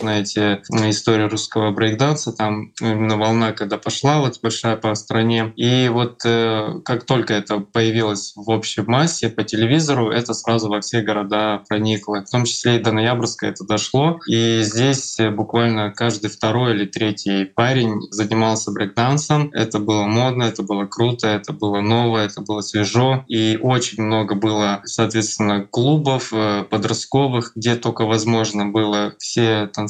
Знаете 0.00 0.62
историю 0.70 1.28
русского 1.28 1.70
брейкданса, 1.70 2.32
там 2.32 2.72
именно 2.80 3.16
волна, 3.16 3.52
когда 3.52 3.78
пошла 3.78 4.20
вот 4.20 4.40
большая 4.42 4.76
по 4.76 4.94
стране. 4.94 5.52
И 5.56 5.88
вот 5.88 6.20
э, 6.24 6.80
как 6.84 7.04
только 7.04 7.34
это 7.34 7.60
появилось 7.60 8.32
в 8.34 8.48
общей 8.50 8.82
массе 8.82 9.28
по 9.28 9.44
телевизору, 9.44 10.10
это 10.10 10.34
сразу 10.34 10.68
во 10.68 10.80
все 10.80 11.02
города 11.02 11.62
проникло. 11.68 12.24
В 12.24 12.30
том 12.30 12.44
числе 12.44 12.76
и 12.76 12.82
до 12.82 12.92
Ноябрьска 12.92 13.46
это 13.46 13.64
дошло. 13.64 14.20
И 14.26 14.60
здесь 14.62 15.18
буквально 15.32 15.92
каждый 15.92 16.30
второй 16.30 16.74
или 16.74 16.86
третий 16.86 17.44
парень 17.44 18.00
занимался 18.10 18.72
брейкдансом. 18.72 19.50
Это 19.52 19.78
было 19.78 20.04
модно, 20.04 20.44
это 20.44 20.62
было 20.62 20.86
круто, 20.86 21.28
это 21.28 21.52
было 21.52 21.80
новое, 21.80 22.26
это 22.26 22.40
было 22.40 22.60
свежо. 22.60 23.24
И 23.28 23.58
очень 23.60 24.02
много 24.02 24.34
было, 24.34 24.80
соответственно, 24.84 25.66
клубов 25.66 26.32
э, 26.32 26.64
подростковых, 26.64 27.52
где 27.54 27.76
только 27.76 28.04
возможно 28.04 28.66
было. 28.66 29.14
Все 29.18 29.66
танцевали, 29.66 29.89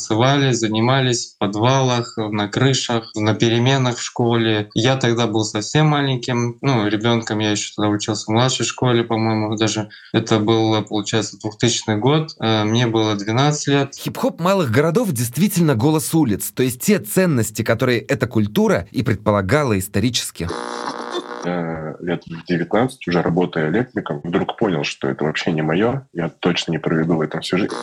занимались 0.52 1.34
в 1.34 1.38
подвалах, 1.38 2.16
на 2.16 2.48
крышах, 2.48 3.10
на 3.14 3.34
переменах 3.34 3.98
в 3.98 4.02
школе. 4.02 4.70
Я 4.74 4.96
тогда 4.96 5.26
был 5.26 5.44
совсем 5.44 5.86
маленьким, 5.86 6.58
ну, 6.60 6.86
ребенком 6.86 7.38
я 7.38 7.52
еще 7.52 7.72
тогда 7.76 7.88
учился 7.90 8.26
в 8.26 8.28
младшей 8.28 8.66
школе, 8.66 9.04
по-моему, 9.04 9.56
даже 9.56 9.88
это 10.12 10.38
был, 10.38 10.82
получается, 10.84 11.38
2000 11.38 11.98
год. 11.98 12.30
Э, 12.40 12.64
мне 12.64 12.86
было 12.86 13.14
12 13.14 13.68
лет. 13.68 13.94
Хип-хоп 13.94 14.40
малых 14.40 14.70
городов 14.70 15.12
действительно 15.12 15.74
голос 15.74 16.14
улиц, 16.14 16.52
то 16.54 16.62
есть 16.62 16.80
те 16.80 16.98
ценности, 16.98 17.62
которые 17.62 18.00
эта 18.00 18.26
культура 18.26 18.86
и 18.90 19.02
предполагала 19.02 19.78
исторически 19.78 20.48
я 21.44 21.96
лет 22.00 22.24
в 22.24 22.46
19, 22.46 23.08
уже 23.08 23.22
работая 23.22 23.70
электриком, 23.70 24.20
вдруг 24.22 24.56
понял, 24.56 24.84
что 24.84 25.08
это 25.08 25.24
вообще 25.24 25.52
не 25.52 25.62
мое, 25.62 26.06
я 26.12 26.28
точно 26.28 26.72
не 26.72 26.78
проведу 26.78 27.16
в 27.16 27.20
этом 27.20 27.40
всю 27.40 27.58
жизнь. 27.58 27.74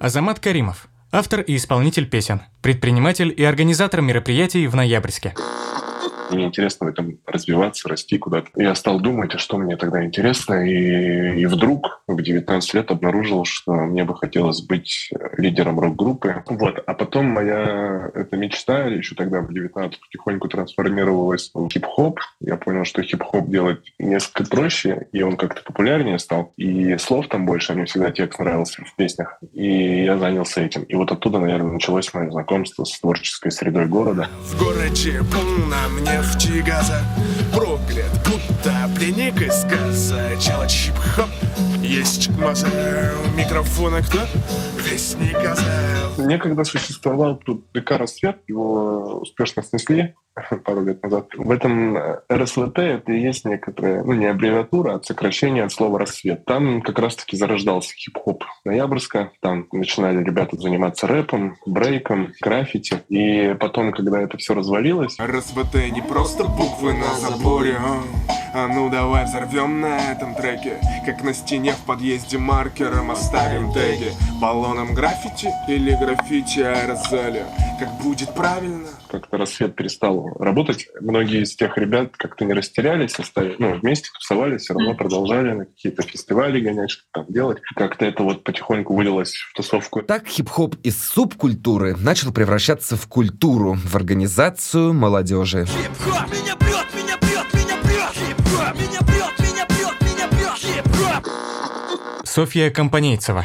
Азамат 0.00 0.40
Каримов, 0.40 0.88
автор 1.12 1.42
и 1.42 1.56
исполнитель 1.56 2.08
песен, 2.08 2.40
предприниматель 2.62 3.32
и 3.36 3.44
организатор 3.44 4.00
мероприятий 4.00 4.66
в 4.66 4.74
Ноябрьске. 4.74 5.34
Мне 6.32 6.46
интересно 6.46 6.86
в 6.86 6.90
этом 6.90 7.18
развиваться, 7.26 7.88
расти 7.88 8.18
куда-то. 8.18 8.48
Я 8.56 8.74
стал 8.74 9.00
думать, 9.00 9.34
а 9.34 9.38
что 9.38 9.58
мне 9.58 9.76
тогда 9.76 10.04
интересно, 10.04 10.66
и, 10.66 11.40
и 11.40 11.46
вдруг 11.46 12.02
в 12.06 12.20
19 12.20 12.74
лет 12.74 12.90
обнаружил, 12.90 13.44
что 13.44 13.72
мне 13.72 14.04
бы 14.04 14.16
хотелось 14.16 14.62
быть 14.62 15.10
лидером 15.36 15.78
рок-группы. 15.78 16.42
Вот. 16.46 16.82
А 16.86 16.94
потом 16.94 17.26
моя 17.26 18.10
эта 18.14 18.36
мечта, 18.36 18.84
еще 18.84 19.14
тогда 19.14 19.40
в 19.40 19.52
19 19.52 20.00
потихоньку 20.00 20.48
трансформировалась 20.48 21.50
в 21.54 21.68
хип-хоп. 21.68 22.20
Я 22.40 22.56
понял, 22.56 22.84
что 22.84 23.02
хип-хоп 23.02 23.48
делать 23.48 23.92
несколько 23.98 24.44
проще, 24.44 25.06
и 25.12 25.22
он 25.22 25.36
как-то 25.36 25.62
популярнее 25.62 26.18
стал. 26.18 26.52
И 26.56 26.96
слов 26.98 27.28
там 27.28 27.46
больше, 27.46 27.72
а 27.72 27.74
мне 27.74 27.84
всегда 27.84 28.10
текст 28.10 28.38
нравился 28.38 28.82
в 28.84 28.94
песнях. 28.96 29.38
И 29.52 30.04
я 30.04 30.18
занялся 30.18 30.60
этим. 30.60 30.82
И 30.84 30.94
вот 30.94 31.10
оттуда, 31.12 31.38
наверное, 31.38 31.72
началось 31.72 32.12
мое 32.14 32.30
знакомство 32.30 32.84
с 32.84 32.98
творческой 33.00 33.50
средой 33.50 33.86
города. 33.86 34.28
В 34.44 34.58
городе 34.58 35.20
полно 35.32 35.88
мне 36.00 36.21
нефти 36.22 36.62
газа. 36.62 37.00
Проклят, 37.52 38.10
будто 38.24 38.88
пленник 38.94 39.40
из 39.42 39.64
газа. 39.64 40.20
Чела 40.40 40.66
чип-хоп, 40.68 41.28
есть 41.82 42.30
маза. 42.38 42.68
Микрофона 43.36 44.02
кто? 44.02 44.20
Вестник 44.78 45.32
газа. 45.32 45.62
Некогда 46.18 46.64
существовал 46.64 47.36
тут 47.36 47.64
ДК 47.72 47.92
«Рассвет», 47.92 48.38
его 48.46 49.18
успешно 49.20 49.62
снесли 49.62 50.14
пару 50.64 50.84
лет 50.84 51.02
назад. 51.02 51.28
В 51.36 51.50
этом 51.50 51.96
э, 51.96 52.20
РСВТ 52.30 52.78
это 52.78 53.12
и 53.12 53.20
есть 53.20 53.44
некоторая, 53.44 54.02
ну 54.02 54.12
не 54.12 54.26
аббревиатура, 54.26 54.94
а 54.94 55.02
сокращение 55.02 55.64
от 55.64 55.72
слова 55.72 55.98
«рассвет». 55.98 56.44
Там 56.44 56.82
как 56.82 56.98
раз-таки 56.98 57.36
зарождался 57.36 57.94
хип-хоп 57.94 58.44
Ноябрьска. 58.64 59.32
Там 59.40 59.66
начинали 59.72 60.22
ребята 60.22 60.56
заниматься 60.56 61.06
рэпом, 61.06 61.56
брейком, 61.66 62.32
граффити. 62.40 63.02
И 63.08 63.54
потом, 63.60 63.92
когда 63.92 64.20
это 64.20 64.38
все 64.38 64.54
развалилось... 64.54 65.18
РСВТ 65.20 65.92
не 65.92 66.02
просто 66.02 66.44
буквы 66.44 66.94
на 66.94 67.14
заборе, 67.14 67.76
а, 67.78 68.02
а 68.54 68.68
ну 68.68 68.88
давай 68.90 69.24
взорвем 69.24 69.80
на 69.80 70.12
этом 70.12 70.34
треке 70.34 70.78
Как 71.06 71.22
на 71.22 71.32
стене 71.34 71.72
в 71.72 71.84
подъезде 71.86 72.38
маркером 72.38 73.10
оставим 73.10 73.72
теги 73.72 74.12
Баллоном 74.40 74.94
граффити 74.94 75.48
или 75.68 75.94
граффити 75.94 76.60
аэрозоля 76.60 77.46
Как 77.78 77.90
будет 78.02 78.34
правильно 78.34 78.88
как-то 79.12 79.36
рассвет 79.36 79.76
перестал 79.76 80.30
работать. 80.38 80.88
Многие 81.00 81.42
из 81.42 81.54
тех 81.54 81.76
ребят 81.76 82.16
как-то 82.16 82.46
не 82.46 82.54
растерялись, 82.54 83.14
оставили, 83.18 83.56
ну, 83.58 83.74
вместе 83.74 84.08
тусовались, 84.14 84.62
все 84.62 84.74
равно 84.74 84.94
продолжали 84.94 85.52
на 85.52 85.64
какие-то 85.66 86.02
фестивали 86.02 86.60
гонять, 86.60 86.90
что 86.90 87.02
там 87.12 87.26
делать. 87.28 87.58
Как-то 87.76 88.06
это 88.06 88.22
вот 88.22 88.42
потихоньку 88.42 88.94
вылилось 88.94 89.34
в 89.34 89.54
тусовку. 89.54 90.02
Так 90.02 90.26
хип-хоп 90.26 90.76
из 90.82 91.02
субкультуры 91.04 91.94
начал 91.96 92.32
превращаться 92.32 92.96
в 92.96 93.06
культуру, 93.06 93.74
в 93.74 93.94
организацию 93.94 94.94
молодежи. 94.94 95.66
Хип-хоп! 95.66 96.30
Меня 96.30 96.56
прет, 96.56 96.86
меня 96.94 97.18
прет, 97.18 97.54
меня 97.54 97.76
прет! 97.82 98.12
Хип-хоп! 98.14 98.74
Меня 98.76 99.00
прет, 99.00 99.38
меня 99.40 99.66
прет, 99.66 100.00
меня 100.00 100.28
прет! 100.28 100.56
Хип-хоп! 100.56 101.26
Софья 102.24 102.70
Компанейцева 102.70 103.44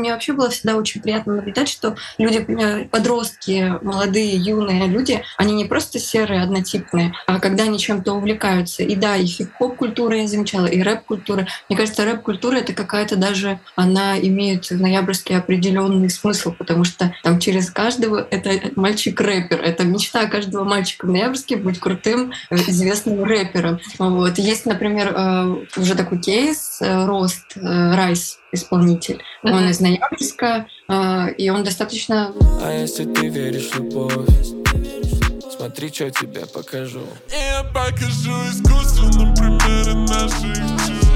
мне 0.00 0.12
вообще 0.12 0.32
было 0.32 0.50
всегда 0.50 0.76
очень 0.76 1.00
приятно 1.00 1.36
наблюдать, 1.36 1.68
что 1.68 1.96
люди, 2.18 2.44
э, 2.48 2.84
подростки, 2.86 3.74
молодые, 3.82 4.36
юные 4.36 4.86
люди, 4.86 5.22
они 5.36 5.54
не 5.54 5.64
просто 5.64 5.98
серые, 5.98 6.42
однотипные, 6.42 7.12
а 7.26 7.38
когда 7.38 7.64
они 7.64 7.78
чем-то 7.78 8.12
увлекаются. 8.12 8.82
И 8.82 8.96
да, 8.96 9.16
и 9.16 9.26
хип-хоп 9.26 9.76
культура 9.76 10.16
я 10.16 10.26
замечала, 10.26 10.66
и 10.66 10.82
рэп-культура. 10.82 11.46
Мне 11.68 11.76
кажется, 11.78 12.04
рэп-культура— 12.04 12.56
это 12.56 12.72
какая-то 12.72 13.16
даже, 13.16 13.60
она 13.76 14.18
имеет 14.18 14.70
в 14.70 14.80
ноябрьске 14.80 15.36
определенный 15.36 16.10
смысл, 16.10 16.52
потому 16.52 16.84
что 16.84 17.14
там 17.22 17.38
через 17.38 17.70
каждого 17.70 18.26
это 18.30 18.70
мальчик-рэпер. 18.76 19.60
Это 19.60 19.84
мечта 19.84 20.26
каждого 20.26 20.64
мальчика 20.64 21.06
в 21.06 21.10
ноябрьске 21.10 21.56
быть 21.56 21.78
крутым, 21.78 22.32
э, 22.50 22.56
известным 22.56 23.22
рэпером. 23.22 23.80
Вот. 23.98 24.38
Есть, 24.38 24.66
например, 24.66 25.12
э, 25.14 25.56
уже 25.76 25.94
такой 25.94 26.20
кейс, 26.20 26.78
Рост, 26.80 27.52
Райс, 27.54 28.39
исполнитель. 28.52 29.22
Mm-hmm. 29.42 29.52
Он 29.52 29.68
из 29.68 29.80
Ноябрьска, 29.80 30.66
э, 30.88 31.32
и 31.38 31.50
он 31.50 31.64
достаточно... 31.64 32.32
А 32.62 32.72
если 32.72 33.04
ты 33.04 33.28
веришь 33.28 33.70
в 33.70 33.76
любовь, 33.76 34.28
смотри, 35.56 35.88
что 35.92 36.10
тебе 36.10 36.46
покажу. 36.46 37.02
Я 37.30 37.64
покажу 37.64 38.32
искусственным 38.50 39.34
примером 39.34 40.04
наших 40.06 41.10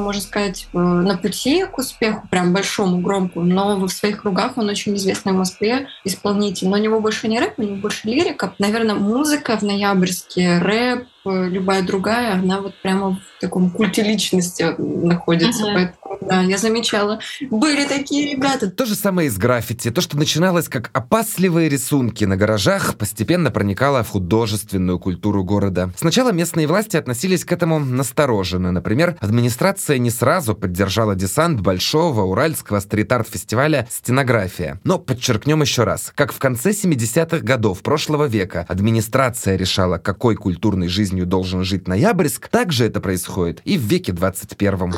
можно 0.00 0.20
сказать, 0.20 0.68
э, 0.72 0.78
на 0.78 1.16
пути 1.16 1.64
к 1.64 1.78
успеху, 1.78 2.26
прям 2.28 2.52
большому, 2.52 2.98
громкому, 2.98 3.44
но 3.46 3.76
в 3.76 3.88
своих 3.88 4.22
кругах 4.22 4.52
он 4.56 4.68
очень 4.68 4.94
известный 4.96 5.32
в 5.32 5.36
Москве 5.36 5.88
исполнитель. 6.04 6.68
Но 6.68 6.76
у 6.76 6.80
него 6.80 7.00
больше 7.00 7.28
не 7.28 7.38
рэп, 7.38 7.54
у 7.58 7.62
него 7.62 7.76
больше 7.76 8.08
лирика. 8.08 8.54
Наверное, 8.58 8.94
музыка 8.94 9.56
в 9.56 9.62
ноябрьске, 9.62 10.58
рэп, 10.58 11.06
э, 11.24 11.48
любая 11.48 11.82
другая, 11.82 12.34
она 12.34 12.60
вот 12.60 12.74
прямо 12.82 13.16
в 13.16 13.40
таком 13.40 13.70
культе 13.70 14.02
личности 14.02 14.74
находится. 14.78 15.64
Uh-huh. 15.64 15.74
Поэтому 15.74 16.05
Да, 16.28 16.42
я 16.42 16.58
замечала. 16.58 17.20
Были 17.50 17.86
такие 17.86 18.32
ребята. 18.32 18.70
То 18.70 18.84
же 18.84 18.94
самое 18.94 19.28
и 19.28 19.30
с 19.30 19.36
граффити. 19.36 19.90
То, 19.90 20.00
что 20.00 20.16
начиналось 20.16 20.68
как 20.68 20.90
опасливые 20.92 21.68
рисунки 21.68 22.24
на 22.24 22.36
гаражах, 22.36 22.96
постепенно 22.96 23.50
проникало 23.50 24.02
в 24.02 24.10
художественную 24.10 24.98
культуру 24.98 25.44
города. 25.44 25.92
Сначала 25.96 26.32
местные 26.32 26.66
власти 26.66 26.96
относились 26.96 27.44
к 27.44 27.52
этому 27.52 27.78
настороженно. 27.78 28.72
Например, 28.72 29.16
администрация 29.20 29.98
не 29.98 30.10
сразу 30.10 30.54
поддержала 30.54 31.14
десант 31.14 31.60
большого 31.60 32.22
уральского 32.22 32.80
стрит-арт-фестиваля 32.80 33.86
«Стенография». 33.90 34.80
Но 34.84 34.98
подчеркнем 34.98 35.62
еще 35.62 35.84
раз, 35.84 36.12
как 36.14 36.32
в 36.32 36.38
конце 36.38 36.70
70-х 36.70 37.38
годов 37.38 37.82
прошлого 37.82 38.24
века 38.24 38.66
администрация 38.68 39.56
решала, 39.56 39.98
какой 39.98 40.34
культурной 40.34 40.88
жизнью 40.88 41.26
должен 41.26 41.64
жить 41.64 41.86
Ноябрьск, 41.86 42.48
так 42.48 42.72
же 42.72 42.84
это 42.84 43.00
происходит 43.00 43.62
и 43.64 43.78
в 43.78 43.82
веке 43.82 44.12
21 44.12 44.94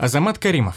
Азамат 0.00 0.38
Каримов. 0.38 0.76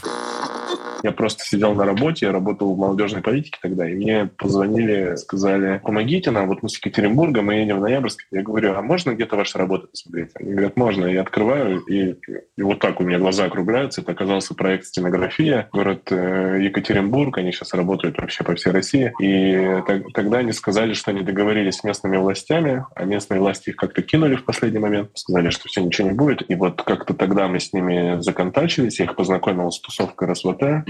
Я 1.04 1.12
просто 1.12 1.44
сидел 1.44 1.74
на 1.74 1.84
работе, 1.84 2.24
я 2.24 2.32
работал 2.32 2.74
в 2.74 2.78
молодежной 2.78 3.20
политике 3.20 3.58
тогда, 3.60 3.86
и 3.86 3.92
мне 3.92 4.30
позвонили, 4.38 5.16
сказали, 5.16 5.82
помогите 5.84 6.30
нам, 6.30 6.48
вот 6.48 6.62
мы 6.62 6.70
с 6.70 6.78
Екатеринбурга, 6.78 7.42
мы 7.42 7.56
едем 7.56 7.76
в 7.76 7.80
Ноябрьск. 7.82 8.26
Я 8.30 8.42
говорю, 8.42 8.72
а 8.74 8.80
можно 8.80 9.10
где-то 9.10 9.36
ваши 9.36 9.58
работы 9.58 9.86
посмотреть? 9.86 10.30
Они 10.36 10.52
говорят, 10.52 10.78
можно. 10.78 11.04
Я 11.04 11.20
открываю, 11.20 11.80
и, 11.80 12.16
и 12.56 12.62
вот 12.62 12.78
так 12.78 13.00
у 13.00 13.04
меня 13.04 13.18
глаза 13.18 13.44
округляются. 13.44 14.00
Это 14.00 14.12
оказался 14.12 14.54
проект 14.54 14.86
«Стенография», 14.86 15.68
город 15.74 16.10
э, 16.10 16.60
Екатеринбург, 16.62 17.36
они 17.36 17.52
сейчас 17.52 17.74
работают 17.74 18.16
вообще 18.16 18.42
по 18.42 18.54
всей 18.54 18.72
России. 18.72 19.12
И 19.20 19.82
тогда 20.14 20.38
они 20.38 20.52
сказали, 20.52 20.94
что 20.94 21.10
они 21.10 21.20
договорились 21.20 21.80
с 21.80 21.84
местными 21.84 22.16
властями, 22.16 22.86
а 22.94 23.04
местные 23.04 23.40
власти 23.40 23.68
их 23.68 23.76
как-то 23.76 24.00
кинули 24.00 24.36
в 24.36 24.44
последний 24.46 24.78
момент, 24.78 25.10
сказали, 25.12 25.50
что 25.50 25.68
все, 25.68 25.82
ничего 25.82 26.08
не 26.08 26.14
будет. 26.14 26.48
И 26.50 26.54
вот 26.54 26.80
как-то 26.80 27.12
тогда 27.12 27.46
мы 27.46 27.60
с 27.60 27.74
ними 27.74 28.22
законтачились, 28.22 29.00
я 29.00 29.04
их 29.04 29.16
познакомил 29.16 29.70
с 29.70 29.78
тусовкой 29.80 30.28
РСВТ, 30.28 30.88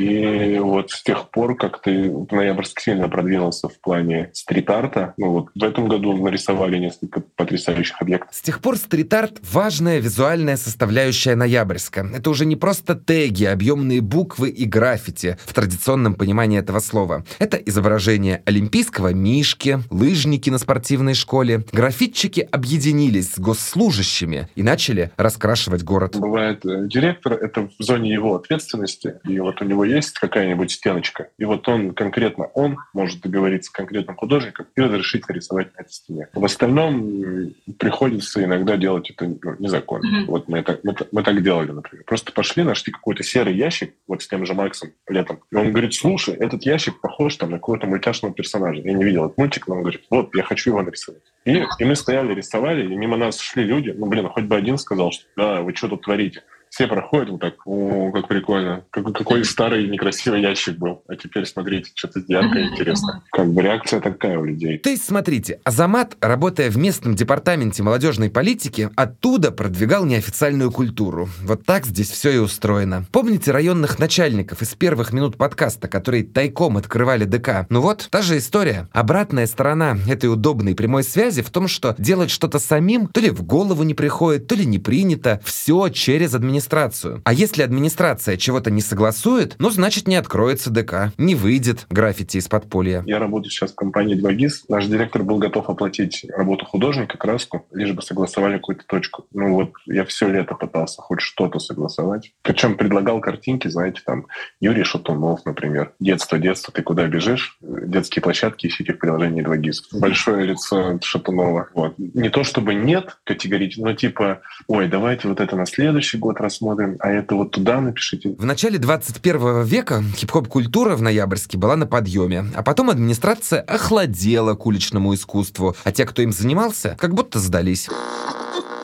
вот 0.60 0.90
с 0.90 1.02
тех 1.02 1.30
пор 1.30 1.56
как-то 1.56 1.90
Ноябрьск 1.90 2.80
сильно 2.80 3.08
продвинулся 3.08 3.68
в 3.68 3.78
плане 3.80 4.30
стрит-арта. 4.32 5.14
Ну 5.16 5.30
вот 5.30 5.48
в 5.54 5.62
этом 5.62 5.88
году 5.88 6.16
нарисовали 6.16 6.78
несколько 6.78 7.20
потрясающих 7.20 8.00
объектов. 8.00 8.30
С 8.32 8.40
тех 8.42 8.60
пор 8.60 8.76
стрит-арт— 8.76 9.40
важная 9.52 9.98
визуальная 9.98 10.56
составляющая 10.56 11.34
Ноябрьска. 11.34 12.08
Это 12.14 12.30
уже 12.30 12.46
не 12.46 12.56
просто 12.56 12.94
теги, 12.94 13.44
объемные 13.44 14.00
буквы 14.00 14.50
и 14.50 14.64
граффити 14.64 15.38
в 15.44 15.52
традиционном 15.54 16.14
понимании 16.14 16.58
этого 16.58 16.80
слова. 16.80 17.24
Это 17.38 17.56
изображение 17.56 18.42
олимпийского 18.44 19.12
мишки, 19.14 19.78
лыжники 19.90 20.50
на 20.50 20.58
спортивной 20.58 21.14
школе. 21.14 21.64
Граффитчики 21.72 22.46
объединились 22.50 23.32
с 23.32 23.38
госслужащими 23.38 24.48
и 24.54 24.62
начали 24.62 25.10
раскрашивать 25.16 25.82
город. 25.82 26.16
Бывает, 26.18 26.64
э, 26.66 26.86
директор— 26.86 27.32
это 27.40 27.68
в 27.78 27.82
зоне 27.82 28.12
его 28.12 28.34
ответственности, 28.34 29.14
и 29.28 29.38
вот 29.40 29.62
у 29.62 29.64
него 29.64 29.84
есть 29.84 29.93
какая-нибудь 30.02 30.70
стеночка, 30.70 31.28
и 31.38 31.44
вот 31.44 31.68
он 31.68 31.94
конкретно, 31.94 32.46
он 32.54 32.76
может 32.92 33.20
договориться 33.20 33.70
с 33.70 33.72
конкретным 33.72 34.16
художником 34.16 34.66
и 34.74 34.80
разрешить 34.80 35.28
нарисовать 35.28 35.74
на 35.76 35.82
этой 35.82 35.92
стене. 35.92 36.28
В 36.32 36.44
остальном 36.44 37.54
приходится 37.78 38.42
иногда 38.44 38.76
делать 38.76 39.10
это 39.10 39.26
ну, 39.26 39.56
незаконно. 39.58 40.04
Mm-hmm. 40.04 40.24
Вот 40.26 40.48
мы 40.48 40.62
так, 40.62 40.80
мы, 40.84 40.94
мы 41.12 41.22
так 41.22 41.42
делали, 41.42 41.72
например. 41.72 42.04
Просто 42.04 42.32
пошли, 42.32 42.62
нашли 42.62 42.92
какой-то 42.92 43.22
серый 43.22 43.54
ящик, 43.54 43.94
вот 44.06 44.22
с 44.22 44.28
тем 44.28 44.46
же 44.46 44.54
Максом 44.54 44.90
летом, 45.08 45.40
и 45.50 45.56
он 45.56 45.70
говорит, 45.70 45.94
слушай, 45.94 46.34
этот 46.34 46.64
ящик 46.64 47.00
похож 47.00 47.36
там 47.36 47.50
на 47.50 47.58
какого-то 47.58 47.86
мультяшного 47.86 48.34
персонажа. 48.34 48.82
Я 48.82 48.92
не 48.92 49.04
видел 49.04 49.26
этот 49.26 49.38
мультик, 49.38 49.66
но 49.68 49.74
он 49.74 49.82
говорит, 49.82 50.02
вот, 50.10 50.34
я 50.34 50.42
хочу 50.42 50.70
его 50.70 50.82
нарисовать. 50.82 51.22
И, 51.44 51.62
и 51.78 51.84
мы 51.84 51.94
стояли, 51.94 52.34
рисовали, 52.34 52.84
и 52.84 52.96
мимо 52.96 53.16
нас 53.16 53.38
шли 53.38 53.64
люди, 53.64 53.90
ну, 53.90 54.06
блин, 54.06 54.28
хоть 54.28 54.44
бы 54.44 54.56
один 54.56 54.78
сказал, 54.78 55.12
что 55.12 55.24
да, 55.36 55.60
вы 55.60 55.74
что 55.74 55.88
тут 55.88 56.02
творите? 56.02 56.42
Все 56.74 56.88
проходят 56.88 57.30
вот 57.30 57.40
так, 57.40 57.54
о, 57.66 58.10
как 58.10 58.26
прикольно. 58.26 58.82
Какой, 58.90 59.12
какой 59.12 59.44
старый 59.44 59.86
некрасивый 59.86 60.42
ящик 60.42 60.76
был. 60.76 61.04
А 61.06 61.14
теперь 61.14 61.46
смотрите, 61.46 61.92
что-то 61.94 62.20
яркое 62.26 62.64
интересно. 62.64 63.22
Как 63.30 63.46
бы 63.46 63.62
реакция 63.62 64.00
такая 64.00 64.36
у 64.40 64.44
людей. 64.44 64.78
То 64.78 64.90
есть, 64.90 65.04
смотрите, 65.04 65.60
Азамат, 65.62 66.16
работая 66.20 66.70
в 66.70 66.76
местном 66.76 67.14
департаменте 67.14 67.84
молодежной 67.84 68.28
политики, 68.28 68.90
оттуда 68.96 69.52
продвигал 69.52 70.04
неофициальную 70.04 70.72
культуру. 70.72 71.28
Вот 71.42 71.64
так 71.64 71.86
здесь 71.86 72.10
все 72.10 72.32
и 72.32 72.38
устроено. 72.38 73.04
Помните 73.12 73.52
районных 73.52 74.00
начальников 74.00 74.60
из 74.60 74.74
первых 74.74 75.12
минут 75.12 75.36
подкаста, 75.36 75.86
которые 75.86 76.24
тайком 76.24 76.76
открывали 76.76 77.24
ДК? 77.24 77.66
Ну 77.70 77.82
вот, 77.82 78.08
та 78.10 78.20
же 78.20 78.36
история. 78.38 78.88
Обратная 78.90 79.46
сторона 79.46 79.96
этой 80.08 80.26
удобной 80.26 80.74
прямой 80.74 81.04
связи 81.04 81.42
в 81.42 81.50
том, 81.50 81.68
что 81.68 81.94
делать 81.98 82.32
что-то 82.32 82.58
самим 82.58 83.06
то 83.06 83.20
ли 83.20 83.30
в 83.30 83.44
голову 83.44 83.84
не 83.84 83.94
приходит, 83.94 84.48
то 84.48 84.56
ли 84.56 84.66
не 84.66 84.80
принято. 84.80 85.40
Все 85.44 85.88
через 85.88 86.34
администрацию 86.34 86.63
администрацию. 86.64 87.22
А 87.24 87.32
если 87.32 87.62
администрация 87.62 88.36
чего-то 88.36 88.70
не 88.70 88.80
согласует, 88.80 89.56
ну, 89.58 89.70
значит, 89.70 90.08
не 90.08 90.16
откроется 90.16 90.70
ДК, 90.70 91.12
не 91.18 91.34
выйдет 91.34 91.86
граффити 91.90 92.38
из 92.38 92.48
подполья. 92.48 93.02
Я 93.06 93.18
работаю 93.18 93.50
сейчас 93.50 93.72
в 93.72 93.74
компании 93.74 94.16
2GIS. 94.16 94.64
Наш 94.68 94.86
директор 94.86 95.22
был 95.22 95.38
готов 95.38 95.68
оплатить 95.68 96.24
работу 96.36 96.64
художника, 96.64 97.18
краску, 97.18 97.66
лишь 97.72 97.92
бы 97.92 98.02
согласовали 98.02 98.56
какую-то 98.56 98.84
точку. 98.86 99.26
Ну 99.32 99.54
вот 99.54 99.72
я 99.86 100.04
все 100.04 100.28
лето 100.28 100.54
пытался 100.54 101.02
хоть 101.02 101.20
что-то 101.20 101.58
согласовать. 101.58 102.32
Причем 102.42 102.76
предлагал 102.76 103.20
картинки, 103.20 103.68
знаете, 103.68 104.00
там 104.04 104.26
Юрий 104.60 104.84
Шатунов, 104.84 105.44
например. 105.44 105.92
Детство, 106.00 106.38
детство, 106.38 106.72
ты 106.72 106.82
куда 106.82 107.06
бежишь? 107.06 107.58
Детские 107.60 108.22
площадки 108.22 108.66
ищите 108.66 108.94
в 108.94 108.98
приложении 108.98 109.44
2GIS. 109.44 109.98
Большое 109.98 110.46
лицо 110.46 110.98
Шатунова. 111.02 111.68
Вот. 111.74 111.94
Не 111.98 112.30
то 112.30 112.44
чтобы 112.44 112.74
нет 112.74 113.16
категорично, 113.24 113.88
но 113.88 113.94
типа, 113.94 114.40
ой, 114.66 114.88
давайте 114.88 115.28
вот 115.28 115.40
это 115.40 115.56
на 115.56 115.66
следующий 115.66 116.18
год 116.18 116.40
раз 116.40 116.53
посмотрим, 116.54 116.96
а 117.00 117.10
это 117.10 117.34
вот 117.34 117.50
туда 117.50 117.80
напишите. 117.80 118.34
В 118.38 118.44
начале 118.44 118.78
21 118.78 119.64
века 119.64 120.04
хип-хоп-культура 120.16 120.94
в 120.94 121.02
Ноябрьске 121.02 121.58
была 121.58 121.74
на 121.74 121.86
подъеме, 121.86 122.46
а 122.54 122.62
потом 122.62 122.90
администрация 122.90 123.60
охладела 123.60 124.54
к 124.54 124.64
уличному 124.64 125.12
искусству, 125.14 125.74
а 125.82 125.90
те, 125.90 126.04
кто 126.04 126.22
им 126.22 126.32
занимался, 126.32 126.96
как 126.98 127.14
будто 127.14 127.40
сдались. 127.40 127.88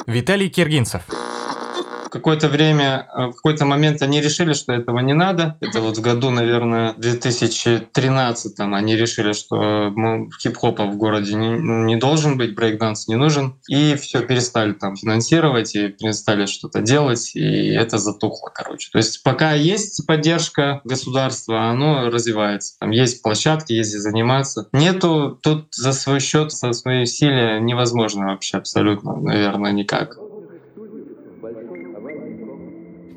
Виталий 0.07 0.49
Киргинцев 0.49 1.03
какое-то 2.11 2.49
время, 2.49 3.09
э, 3.15 3.27
в 3.27 3.33
какой-то 3.33 3.65
момент 3.67 4.03
они 4.03 4.21
решили, 4.21 4.53
что 4.53 4.73
этого 4.73 5.01
не 5.01 5.13
надо. 5.13 5.57
Это 5.61 5.81
вот 5.81 5.99
в 5.99 6.01
году, 6.01 6.31
наверное, 6.31 6.95
2013 6.95 8.55
они 8.59 8.97
решили, 8.97 9.33
что 9.33 9.93
хип-хопа 10.43 10.87
в 10.87 10.97
городе 10.97 11.35
не, 11.35 11.49
не 11.49 11.97
должен 11.97 12.39
быть, 12.39 12.55
брейкданс 12.55 13.09
не 13.09 13.17
нужен. 13.17 13.59
И 13.69 13.95
все 13.97 14.23
перестали 14.23 14.73
там 14.73 14.97
финансировать 14.97 15.75
и 15.75 15.89
перестали 15.89 16.47
что-то 16.47 16.81
делать, 16.81 17.33
и 17.35 17.69
это 17.69 17.99
затухло, 17.99 18.51
короче. 18.55 18.91
То 18.93 18.99
есть 18.99 19.23
пока 19.23 19.53
есть 19.53 20.07
поддержка 20.07 20.81
государства, 20.85 21.71
оно 21.71 22.11
развивается. 22.11 22.79
Там 22.79 22.91
есть 22.91 23.23
площадки, 23.23 23.73
есть 23.73 23.91
где 23.91 23.99
заниматься. 23.99 24.69
Нету, 24.73 25.39
тут 25.43 25.67
за 25.73 25.93
свой 25.93 26.21
счет, 26.21 26.53
за 26.53 26.73
свои 26.73 27.03
усилия 27.03 27.61
невозможно 27.61 28.27
вообще 28.27 28.59
абсолютно, 28.59 29.17
наверное, 29.17 29.73
никак. 29.73 30.19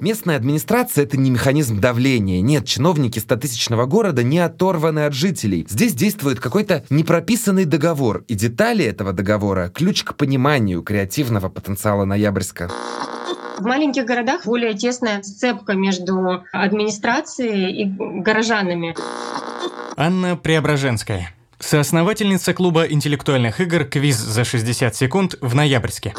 Местная 0.04 0.36
администрация— 0.36 1.04
это 1.06 1.16
не 1.16 1.32
механизм 1.32 1.80
давления. 1.80 2.42
Нет, 2.42 2.66
чиновники 2.66 3.20
стотысячного 3.20 3.86
города 3.86 4.22
не 4.22 4.38
оторваны 4.38 5.06
от 5.06 5.14
жителей. 5.14 5.66
Здесь 5.70 5.94
действует 5.94 6.42
какой-то 6.42 6.84
непрописанный 6.90 7.64
договор, 7.64 8.26
и 8.28 8.34
детали 8.36 8.84
этого 8.84 9.14
договора— 9.14 9.70
ключ 9.74 10.04
к 10.04 10.16
пониманию 10.16 10.82
креативного 10.82 11.48
потенциала 11.48 12.04
Ноябрьска. 12.04 12.70
В 13.58 13.64
маленьких 13.64 14.04
городах 14.04 14.46
более 14.46 14.74
тесная 14.74 15.24
сцепка 15.24 15.72
между 15.72 16.44
администрацией 16.52 17.84
и 17.84 17.86
горожанами. 18.20 18.98
Анна 19.96 20.36
Преображенская, 20.36 21.34
соосновательница 21.60 22.54
клуба 22.54 22.84
интеллектуальных 22.84 23.62
игр 23.62 23.86
«Квиз 23.86 24.18
за 24.18 24.44
60 24.44 24.94
секунд» 24.94 25.36
в 25.40 25.56
Ноябрьске. 25.56 26.14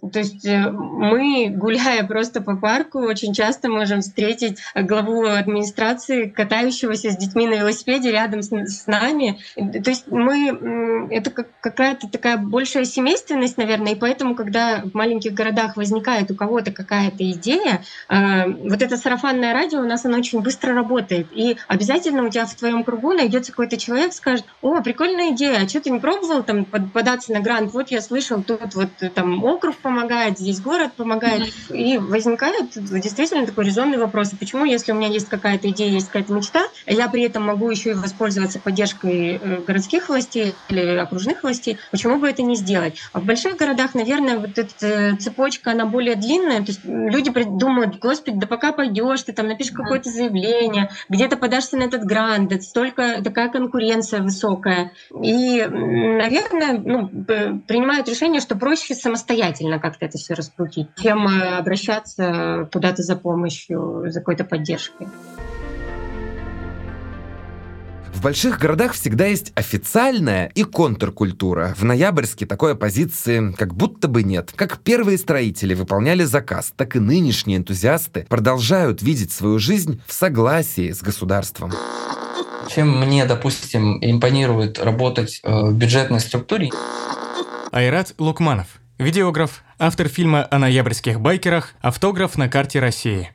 То 0.00 0.18
есть 0.18 0.44
э, 0.46 0.70
мы, 0.70 1.48
гуляя 1.50 2.04
просто 2.04 2.40
по 2.40 2.56
парку, 2.56 3.00
очень 3.00 3.32
часто 3.32 3.68
можем 3.68 4.00
встретить 4.00 4.58
главу 4.74 5.24
администрации, 5.26 6.28
катающегося 6.28 7.10
с 7.10 7.16
детьми 7.16 7.46
на 7.46 7.54
велосипеде 7.54 8.10
рядом 8.10 8.42
с, 8.42 8.86
нами. 8.86 9.38
То 9.56 9.90
есть 9.90 10.04
мы, 10.08 11.08
это 11.10 11.30
какая-то 11.30 12.08
такая 12.08 12.36
большая 12.36 12.84
семейственность, 12.84 13.56
наверное, 13.56 13.92
и 13.92 13.96
поэтому, 13.96 14.34
когда 14.34 14.82
в 14.82 14.94
маленьких 14.94 15.32
городах 15.32 15.76
возникает 15.76 16.30
у 16.30 16.34
кого-то 16.34 16.72
какая-то 16.72 17.28
идея, 17.32 17.82
э, 18.08 18.46
вот 18.46 18.82
это 18.82 18.96
сарафанное 18.96 19.52
радио 19.52 19.80
у 19.80 19.86
нас 19.86 20.04
оно 20.04 20.18
очень 20.18 20.40
быстро 20.40 20.74
работает. 20.74 21.28
И 21.32 21.56
обязательно 21.68 22.22
у 22.24 22.28
тебя 22.28 22.46
в 22.46 22.54
твоем 22.54 22.84
кругу 22.84 23.12
найдется 23.12 23.52
какой-то 23.52 23.76
человек, 23.76 24.12
скажет, 24.12 24.44
о, 24.62 24.80
прикольная 24.82 25.32
идея, 25.32 25.64
а 25.64 25.68
что 25.68 25.80
ты 25.80 25.90
не 25.90 26.00
пробовал 26.00 26.42
там 26.42 26.64
податься 26.64 27.32
на 27.32 27.40
грант? 27.40 27.72
Вот 27.72 27.90
я 27.90 28.00
слышал, 28.00 28.42
тут 28.42 28.74
вот 28.74 28.90
там 29.14 29.44
округ 29.44 29.76
помогает, 29.86 30.40
здесь 30.40 30.60
город 30.60 30.94
помогает. 30.96 31.52
И 31.70 31.96
возникает 31.96 32.70
действительно 32.74 33.46
такой 33.46 33.66
резонный 33.66 33.98
вопрос, 33.98 34.32
почему, 34.36 34.64
если 34.64 34.90
у 34.90 34.96
меня 34.96 35.06
есть 35.06 35.28
какая-то 35.28 35.70
идея, 35.70 35.90
есть 35.90 36.08
какая-то 36.08 36.32
мечта, 36.32 36.62
я 36.86 37.06
при 37.06 37.22
этом 37.22 37.44
могу 37.44 37.70
еще 37.70 37.90
и 37.90 37.94
воспользоваться 37.94 38.58
поддержкой 38.58 39.38
э, 39.40 39.60
городских 39.64 40.08
властей 40.08 40.54
или 40.68 40.96
окружных 40.96 41.44
властей, 41.44 41.78
почему 41.92 42.18
бы 42.18 42.28
это 42.28 42.42
не 42.42 42.56
сделать? 42.56 42.98
А 43.12 43.20
в 43.20 43.24
больших 43.24 43.56
городах, 43.56 43.94
наверное, 43.94 44.38
вот 44.38 44.58
эта 44.58 45.16
цепочка, 45.18 45.70
она 45.70 45.86
более 45.86 46.16
длинная, 46.16 46.58
то 46.58 46.72
есть 46.72 46.80
люди 46.84 47.30
думают, 47.30 48.00
господи, 48.00 48.38
да 48.38 48.48
пока 48.48 48.72
пойдешь, 48.72 49.22
ты 49.22 49.32
там 49.32 49.46
напишешь 49.46 49.72
какое-то 49.72 50.10
заявление, 50.10 50.90
где-то 51.08 51.36
подашься 51.36 51.76
на 51.76 51.84
этот 51.84 52.02
грант, 52.02 52.50
это 52.50 52.62
столько, 52.62 53.22
такая 53.22 53.50
конкуренция 53.50 54.20
высокая. 54.20 54.90
И, 55.22 55.64
наверное, 55.64 56.72
ну, 56.76 57.06
принимают 57.06 58.08
решение, 58.08 58.40
что 58.40 58.56
проще 58.56 58.96
самостоятельно 58.96 59.75
как-то 59.78 60.06
это 60.06 60.18
все 60.18 60.34
раскрутить, 60.34 60.88
чем 60.96 61.26
э, 61.28 61.56
обращаться 61.58 62.68
куда-то 62.72 63.02
за 63.02 63.16
помощью, 63.16 64.04
за 64.08 64.20
какой-то 64.20 64.44
поддержкой. 64.44 65.06
В 68.16 68.22
больших 68.22 68.58
городах 68.58 68.94
всегда 68.94 69.26
есть 69.26 69.52
официальная 69.56 70.50
и 70.54 70.62
контркультура. 70.64 71.74
В 71.76 71.84
Ноябрьске 71.84 72.46
такой 72.46 72.72
оппозиции 72.72 73.52
как 73.52 73.74
будто 73.74 74.08
бы 74.08 74.22
нет. 74.22 74.52
Как 74.56 74.78
первые 74.78 75.18
строители 75.18 75.74
выполняли 75.74 76.24
заказ, 76.24 76.72
так 76.74 76.96
и 76.96 76.98
нынешние 76.98 77.58
энтузиасты 77.58 78.24
продолжают 78.26 79.02
видеть 79.02 79.32
свою 79.32 79.58
жизнь 79.58 80.00
в 80.06 80.14
согласии 80.14 80.92
с 80.92 81.02
государством. 81.02 81.72
Чем 82.70 82.98
мне, 83.00 83.26
допустим, 83.26 83.98
импонирует 84.00 84.78
работать 84.78 85.40
э, 85.44 85.52
в 85.52 85.74
бюджетной 85.74 86.20
структуре? 86.20 86.70
Айрат 87.70 88.14
Лукманов, 88.16 88.80
видеограф, 88.98 89.62
автор 89.78 90.08
фильма 90.08 90.46
о 90.50 90.58
ноябрьских 90.58 91.20
байкерах, 91.20 91.74
автограф 91.80 92.36
на 92.38 92.48
карте 92.48 92.80
России. 92.80 93.30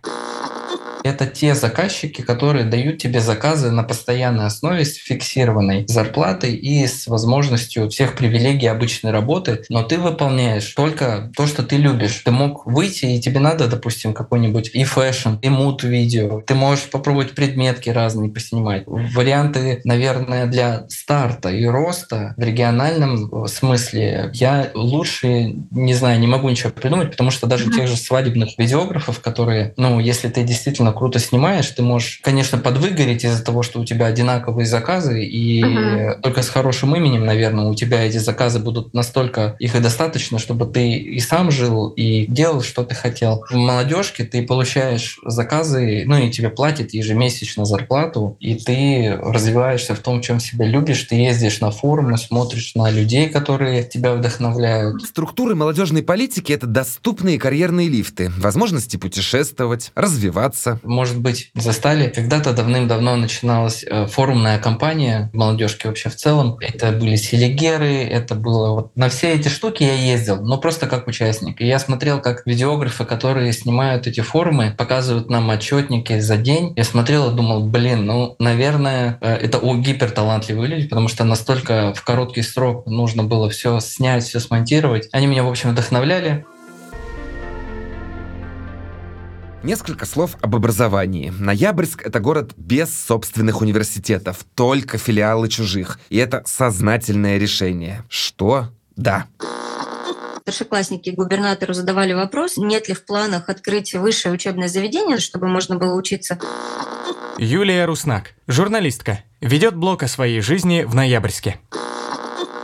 Это 1.04 1.26
те 1.26 1.56
заказчики, 1.56 2.22
которые 2.22 2.66
дают 2.66 3.00
тебе 3.00 3.22
заказы 3.22 3.72
на 3.72 3.84
постоянной 3.84 4.46
основе 4.46 4.86
с 4.86 4.96
фиксированной 4.96 5.86
зарплатой 5.88 6.54
и 6.54 6.86
с 6.86 7.08
возможностью 7.08 7.90
всех 7.90 8.16
привилегий 8.16 8.68
обычной 8.68 9.12
работы, 9.12 9.64
но 9.70 9.84
ты 9.84 9.98
выполняешь 9.98 10.68
только 10.74 11.32
то, 11.36 11.48
что 11.48 11.64
ты 11.64 11.78
любишь. 11.78 12.22
Ты 12.24 12.32
мог 12.32 12.66
выйти, 12.66 13.06
и 13.06 13.22
тебе 13.22 13.40
надо, 13.40 13.68
допустим, 13.68 14.14
какой-нибудь 14.14 14.72
и 14.74 14.84
fashion, 14.84 15.36
и 15.42 15.50
mood 15.50 15.84
видео. 15.84 16.42
Ты 16.42 16.54
можешь 16.54 16.90
попробовать 16.90 17.34
предметки 17.34 17.90
разные 17.90 18.30
поснимать. 18.30 18.84
Варианты, 18.86 19.82
наверное, 19.84 20.46
для 20.46 20.86
старта 20.90 21.50
и 21.50 21.66
роста 21.66 22.34
в 22.38 22.42
региональном 22.42 23.48
смысле 23.48 24.32
я 24.34 24.72
лучше, 24.74 25.56
не 25.72 25.94
знаю, 25.94 26.20
не 26.20 26.28
могу 26.28 26.50
ничего 26.50 26.70
придумать, 26.70 27.12
потому 27.12 27.32
что 27.32 27.48
даже 27.48 27.72
тех 27.72 27.88
же 27.88 27.98
свадебных 27.98 28.58
видеографов, 28.58 29.20
которые, 29.20 29.74
ну, 29.78 30.00
если 30.00 30.30
ты 30.30 30.44
действительно 30.44 30.91
действительно 30.92 30.94
круто 30.94 31.20
снимаешь, 31.20 31.70
ты 31.70 31.82
можешь, 31.82 32.20
конечно, 32.24 32.58
подвыгореть 32.58 33.24
из-за 33.24 33.44
того, 33.44 33.64
что 33.64 33.80
у 33.80 33.86
тебя 33.86 34.08
одинаковые 34.08 34.66
заказы, 34.66 35.24
и 35.24 35.64
uh-huh. 35.64 36.22
только 36.22 36.42
с 36.42 36.50
хорошим 36.50 36.96
именем, 36.96 37.26
наверное, 37.26 37.66
у 37.66 37.76
тебя 37.76 38.04
эти 38.04 38.18
заказы 38.18 38.60
будут 38.60 38.94
настолько, 38.94 39.56
их 39.60 39.76
и 39.76 39.80
достаточно, 39.80 40.40
чтобы 40.40 40.66
ты 40.66 40.92
и 40.94 41.20
сам 41.20 41.52
жил, 41.52 41.90
и 41.90 42.26
делал, 42.28 42.62
что 42.62 42.84
ты 42.84 42.96
хотел. 42.96 43.44
В 43.50 43.56
молодежке 43.56 44.24
ты 44.24 44.44
получаешь 44.44 45.20
заказы, 45.26 46.04
ну 46.06 46.18
и 46.18 46.30
тебе 46.30 46.50
платят 46.50 46.94
ежемесячно 46.94 47.66
зарплату, 47.66 48.38
и 48.40 48.56
ты 48.56 49.18
развиваешься 49.22 49.96
в 49.96 50.00
том, 50.00 50.22
чем 50.22 50.40
себя 50.40 50.66
любишь, 50.66 51.04
ты 51.04 51.16
ездишь 51.16 51.62
на 51.62 51.72
форумы, 51.72 52.18
смотришь 52.18 52.76
на 52.76 52.92
людей, 52.92 53.30
которые 53.30 53.84
тебя 53.84 54.14
вдохновляют. 54.14 55.02
Структуры 55.04 55.56
молодежной 55.56 56.04
политики— 56.04 56.52
это 56.54 56.68
доступные 56.68 57.40
карьерные 57.40 57.88
лифты, 57.88 58.32
возможности 58.38 58.98
путешествовать, 58.98 59.92
развиваться, 59.96 60.80
может 60.84 61.20
быть, 61.20 61.52
застали. 61.56 62.10
Когда-то 62.10 62.54
давным-давно 62.54 63.15
начиналась 63.15 63.84
э, 63.84 64.06
форумная 64.08 64.60
кампания 64.60 65.30
в 65.34 65.38
молодежке 65.38 65.88
вообще 65.88 66.10
в 66.10 66.15
целом. 66.15 66.58
Это 66.60 66.91
были 66.91 67.15
селигеры, 67.15 68.04
это 68.04 68.36
было... 68.36 68.72
Вот 68.72 68.96
на 68.96 69.10
все 69.10 69.34
эти 69.34 69.48
штуки 69.48 69.84
я 69.84 69.94
ездил, 69.94 70.41
но 70.41 70.58
просто 70.58 70.88
как 70.88 71.08
участник. 71.08 71.62
И 71.62 71.65
я 71.65 71.80
смотрел, 71.80 72.22
как 72.22 72.46
видеографы, 72.46 73.06
которые 73.06 73.54
снимают 73.54 74.08
эти 74.08 74.22
форумы, 74.22 74.74
показывают 74.78 75.30
нам 75.30 75.50
отчетники 75.50 76.20
за 76.20 76.38
день. 76.38 76.74
Я 76.76 76.84
смотрел 76.84 77.32
и 77.32 77.36
думал, 77.36 77.67
блин, 77.67 78.06
ну, 78.06 78.36
наверное, 78.39 79.17
э, 79.22 79.36
это 79.36 79.60
у 79.60 79.76
гиперталантливые 79.78 80.67
люди, 80.67 80.88
потому 80.88 81.08
что 81.08 81.24
настолько 81.24 81.94
в 81.94 82.04
короткий 82.04 82.41
срок 82.41 82.86
нужно 82.86 83.24
было 83.24 83.50
все 83.50 83.80
снять, 83.80 84.24
все 84.24 84.39
смонтировать. 84.39 85.10
Они 85.12 85.28
меня, 85.28 85.44
в 85.44 85.50
общем, 85.50 85.72
вдохновляли. 85.72 86.46
Несколько 89.63 90.08
слов 90.08 90.38
об 90.41 90.56
образовании. 90.56 91.30
Ноябрьск— 91.30 92.02
это 92.06 92.19
город 92.19 92.54
без 92.58 92.89
собственных 93.00 93.62
университетов, 93.62 94.43
только 94.56 94.97
филиалы 94.97 95.50
чужих. 95.50 96.00
И 96.10 96.17
это 96.17 96.41
сознательное 96.47 97.38
решение. 97.38 98.04
Что? 98.10 98.69
Да. 98.95 99.28
Старшеклассники 100.41 101.12
губернатору 101.12 101.74
задавали 101.74 102.13
вопрос, 102.13 102.58
нет 102.58 102.88
ли 102.88 102.95
в 102.95 103.06
планах 103.06 103.50
открыть 103.50 103.93
высшее 103.93 104.34
учебное 104.34 104.67
заведение, 104.67 105.19
чтобы 105.19 105.47
можно 105.47 105.78
было 105.78 105.93
учиться. 105.93 106.39
Юлия 107.38 107.86
Руснак, 107.86 108.34
журналистка, 108.47 109.19
ведет 109.41 109.76
блог 109.76 110.02
о 110.02 110.08
своей 110.08 110.41
жизни 110.41 110.84
в 110.84 110.95
Ноябрьске. 110.95 111.60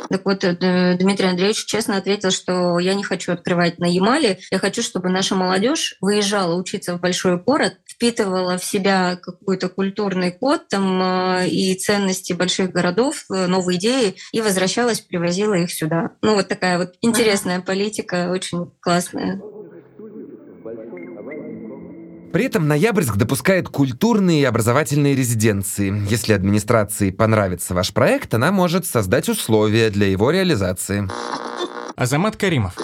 Так 0.10 0.26
вот, 0.26 0.44
э, 0.44 0.96
Дмитрий 0.98 1.28
Андреевич 1.28 1.66
честно 1.66 1.98
ответил, 1.98 2.32
что 2.32 2.80
я 2.80 2.94
не 2.94 3.04
хочу 3.04 3.32
открывать 3.34 3.80
на 3.80 3.86
Ямале, 3.86 4.40
я 4.52 4.60
хочу, 4.60 4.82
чтобы 4.82 5.10
наша 5.10 5.36
молодежь 5.36 5.96
выезжала 6.02 6.56
учиться 6.56 6.96
в 6.96 7.02
большой 7.02 7.38
город, 7.38 7.78
впитывала 7.86 8.58
в 8.58 8.64
себя 8.64 9.18
какой-то 9.22 9.70
культурный 9.70 10.32
код 10.32 10.68
там, 10.70 11.02
э, 11.02 11.48
и 11.50 11.76
ценности 11.76 12.34
больших 12.34 12.72
городов, 12.72 13.26
э, 13.30 13.48
новые 13.48 13.78
идеи, 13.78 14.16
и 14.32 14.42
возвращалась, 14.42 15.02
привозила 15.02 15.56
их 15.56 15.72
сюда. 15.72 16.12
Ну 16.22 16.36
вот 16.36 16.48
такая 16.48 16.78
вот 16.78 16.96
интересная 17.02 17.62
политика, 17.62 18.30
очень 18.32 18.72
классная. 18.80 19.42
При 22.32 22.46
этом 22.46 22.68
Ноябрьск 22.68 23.16
допускает 23.16 23.70
культурные 23.70 24.42
и 24.42 24.46
образовательные 24.46 25.16
резиденции. 25.16 25.94
Если 26.10 26.34
администрации 26.34 27.12
понравится 27.12 27.74
ваш 27.74 27.94
проект, 27.94 28.34
она 28.34 28.52
может 28.52 28.86
создать 28.86 29.30
условия 29.30 29.90
для 29.90 30.08
его 30.08 30.32
реализации. 30.32 31.10
Азамат 31.96 32.36
Каримов. 32.36 32.76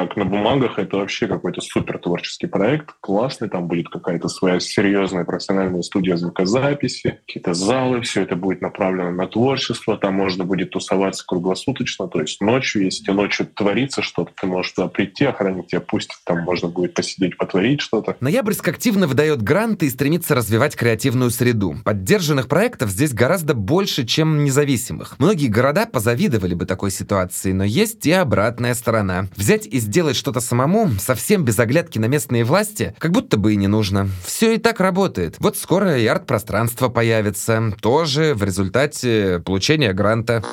Так, 0.00 0.16
на 0.16 0.24
бумагах 0.24 0.78
это 0.78 0.96
вообще 0.96 1.26
какой-то 1.26 1.60
супер 1.60 1.98
творческий 1.98 2.46
проект, 2.46 2.94
классный, 3.00 3.50
там 3.50 3.68
будет 3.68 3.90
какая-то 3.90 4.28
своя 4.28 4.58
серьезная 4.58 5.26
профессиональная 5.26 5.82
студия 5.82 6.16
звукозаписи, 6.16 7.20
какие-то 7.26 7.52
залы, 7.52 8.00
все 8.00 8.22
это 8.22 8.34
будет 8.34 8.62
направлено 8.62 9.10
на 9.10 9.26
творчество, 9.26 9.98
там 9.98 10.14
можно 10.14 10.46
будет 10.46 10.70
тусоваться 10.70 11.22
круглосуточно, 11.26 12.08
то 12.08 12.18
есть 12.22 12.40
ночью, 12.40 12.84
если 12.84 13.12
ночью 13.12 13.46
творится 13.46 14.00
что-то, 14.00 14.32
ты 14.40 14.46
можешь 14.46 14.72
туда 14.72 14.88
прийти, 14.88 15.26
охранник 15.26 15.66
тебя 15.66 15.82
пустит, 15.82 16.16
там 16.24 16.44
можно 16.44 16.68
будет 16.68 16.94
посидеть, 16.94 17.36
потворить 17.36 17.82
что-то. 17.82 18.16
Ноябрьск 18.20 18.66
активно 18.68 19.06
выдает 19.06 19.42
гранты 19.42 19.84
и 19.84 19.90
стремится 19.90 20.34
развивать 20.34 20.76
креативную 20.76 21.28
среду. 21.28 21.76
Поддержанных 21.84 22.48
проектов 22.48 22.88
здесь 22.88 23.12
гораздо 23.12 23.52
больше, 23.52 24.06
чем 24.06 24.44
независимых. 24.44 25.16
Многие 25.18 25.48
города 25.48 25.84
позавидовали 25.84 26.54
бы 26.54 26.64
такой 26.64 26.90
ситуации, 26.90 27.52
но 27.52 27.64
есть 27.64 28.06
и 28.06 28.12
обратная 28.12 28.72
сторона. 28.72 29.26
Взять 29.36 29.66
и 29.66 29.78
сделать 29.90 30.14
что-то 30.14 30.38
самому, 30.38 30.88
совсем 31.00 31.44
без 31.44 31.58
оглядки 31.58 31.98
на 31.98 32.04
местные 32.04 32.44
власти, 32.44 32.94
как 32.98 33.10
будто 33.10 33.36
бы 33.36 33.54
и 33.54 33.56
не 33.56 33.66
нужно. 33.66 34.08
Все 34.24 34.54
и 34.54 34.58
так 34.58 34.78
работает. 34.78 35.34
Вот 35.40 35.56
скоро 35.56 35.98
и 35.98 36.06
арт-пространство 36.06 36.88
появится, 36.88 37.72
тоже 37.82 38.34
в 38.36 38.44
результате 38.44 39.42
получения 39.44 39.92
гранта. 39.92 40.44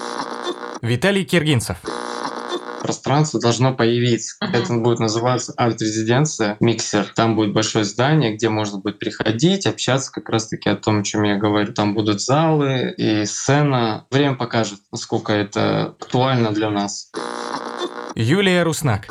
Виталий 0.82 1.24
Киргинцев 1.24 1.78
пространство 2.82 3.42
должно 3.42 3.74
появиться. 3.74 4.38
Это 4.40 4.74
будет 4.76 5.00
называться 5.00 5.54
арт-резиденция, 5.58 6.56
миксер. 6.62 7.12
Там 7.16 7.36
будет 7.36 7.54
большое 7.54 7.84
здание, 7.84 8.34
где 8.34 8.48
можно 8.48 8.80
будет 8.80 8.98
приходить, 8.98 9.66
общаться 9.66 10.10
как 10.10 10.30
раз-таки 10.30 10.70
о 10.70 10.78
том, 10.78 11.02
о 11.02 11.04
чем 11.04 11.24
я 11.24 11.36
говорю. 11.36 11.74
Там 11.74 11.94
будут 11.94 12.22
залы 12.22 12.94
и 12.98 13.26
сцена. 13.26 14.06
Время 14.10 14.36
покажет, 14.36 14.80
насколько 14.92 15.34
это 15.34 15.96
актуально 16.00 16.54
для 16.54 16.70
нас. 16.70 17.12
Юлия 18.16 18.64
Руснак. 18.64 19.08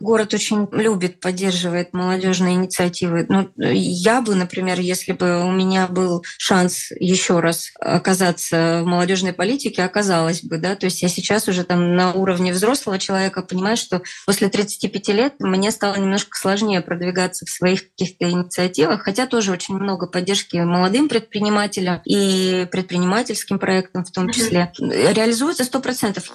Город 0.00 0.34
очень 0.34 0.68
любит, 0.72 1.20
поддерживает 1.20 1.92
молодежные 1.92 2.54
инициативы. 2.54 3.26
Ну, 3.28 3.50
я 3.56 4.20
бы, 4.20 4.34
например, 4.34 4.80
если 4.80 5.12
бы 5.12 5.44
у 5.44 5.50
меня 5.50 5.86
был 5.86 6.24
шанс 6.38 6.90
еще 6.92 7.40
раз 7.40 7.70
оказаться 7.80 8.80
в 8.82 8.86
молодежной 8.86 9.32
политике, 9.32 9.82
оказалась 9.82 10.42
бы, 10.42 10.58
да. 10.58 10.76
То 10.76 10.86
есть 10.86 11.02
я 11.02 11.08
сейчас 11.08 11.48
уже 11.48 11.64
там 11.64 11.94
на 11.96 12.12
уровне 12.12 12.52
взрослого 12.52 12.98
человека 12.98 13.42
понимаю, 13.42 13.76
что 13.76 14.02
после 14.26 14.48
35 14.48 15.08
лет 15.08 15.34
мне 15.38 15.70
стало 15.70 15.96
немножко 15.96 16.38
сложнее 16.38 16.80
продвигаться 16.80 17.44
в 17.44 17.50
своих 17.50 17.90
каких-то 17.90 18.30
инициативах, 18.30 19.02
хотя 19.02 19.26
тоже 19.26 19.52
очень 19.52 19.74
много 19.74 20.06
поддержки 20.06 20.56
молодым 20.56 21.08
предпринимателям 21.08 22.00
и 22.04 22.66
предпринимательским 22.70 23.58
проектам 23.58 24.04
в 24.04 24.10
том 24.10 24.30
числе. 24.30 24.72
Реализуется 24.78 25.64
сто 25.64 25.80
процентов. 25.80 26.30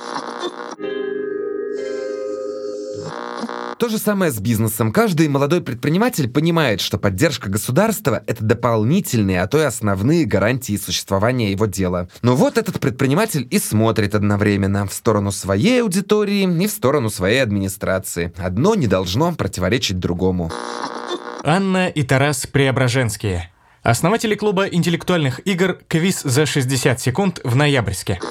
То 3.83 3.89
же 3.89 3.97
самое 3.97 4.31
с 4.31 4.39
бизнесом. 4.39 4.93
Каждый 4.93 5.27
молодой 5.27 5.59
предприниматель 5.59 6.29
понимает, 6.29 6.79
что 6.79 6.97
поддержка 6.97 7.49
государства– 7.49 8.23
это 8.27 8.41
дополнительные, 8.41 9.41
а 9.41 9.47
то 9.47 9.59
и 9.59 9.63
основные 9.63 10.23
гарантии 10.23 10.77
существования 10.77 11.51
его 11.51 11.65
дела. 11.65 12.07
Но 12.21 12.37
вот 12.37 12.57
этот 12.57 12.79
предприниматель 12.79 13.45
и 13.51 13.59
смотрит 13.59 14.15
одновременно 14.15 14.87
в 14.87 14.93
сторону 14.93 15.33
своей 15.33 15.81
аудитории 15.81 16.43
и 16.43 16.67
в 16.67 16.71
сторону 16.71 17.09
своей 17.09 17.43
администрации. 17.43 18.31
Одно 18.37 18.75
не 18.75 18.87
должно 18.87 19.33
противоречить 19.33 19.99
другому. 19.99 20.49
Анна 21.43 21.89
и 21.89 22.03
Тарас 22.03 22.47
Преображенские. 22.47 23.51
Основатели 23.81 24.35
клуба 24.35 24.63
интеллектуальных 24.63 25.45
игр 25.45 25.77
«Квиз 25.89 26.21
за 26.21 26.45
60 26.45 27.01
секунд» 27.01 27.41
в 27.43 27.57
Ноябрьске. 27.57 28.21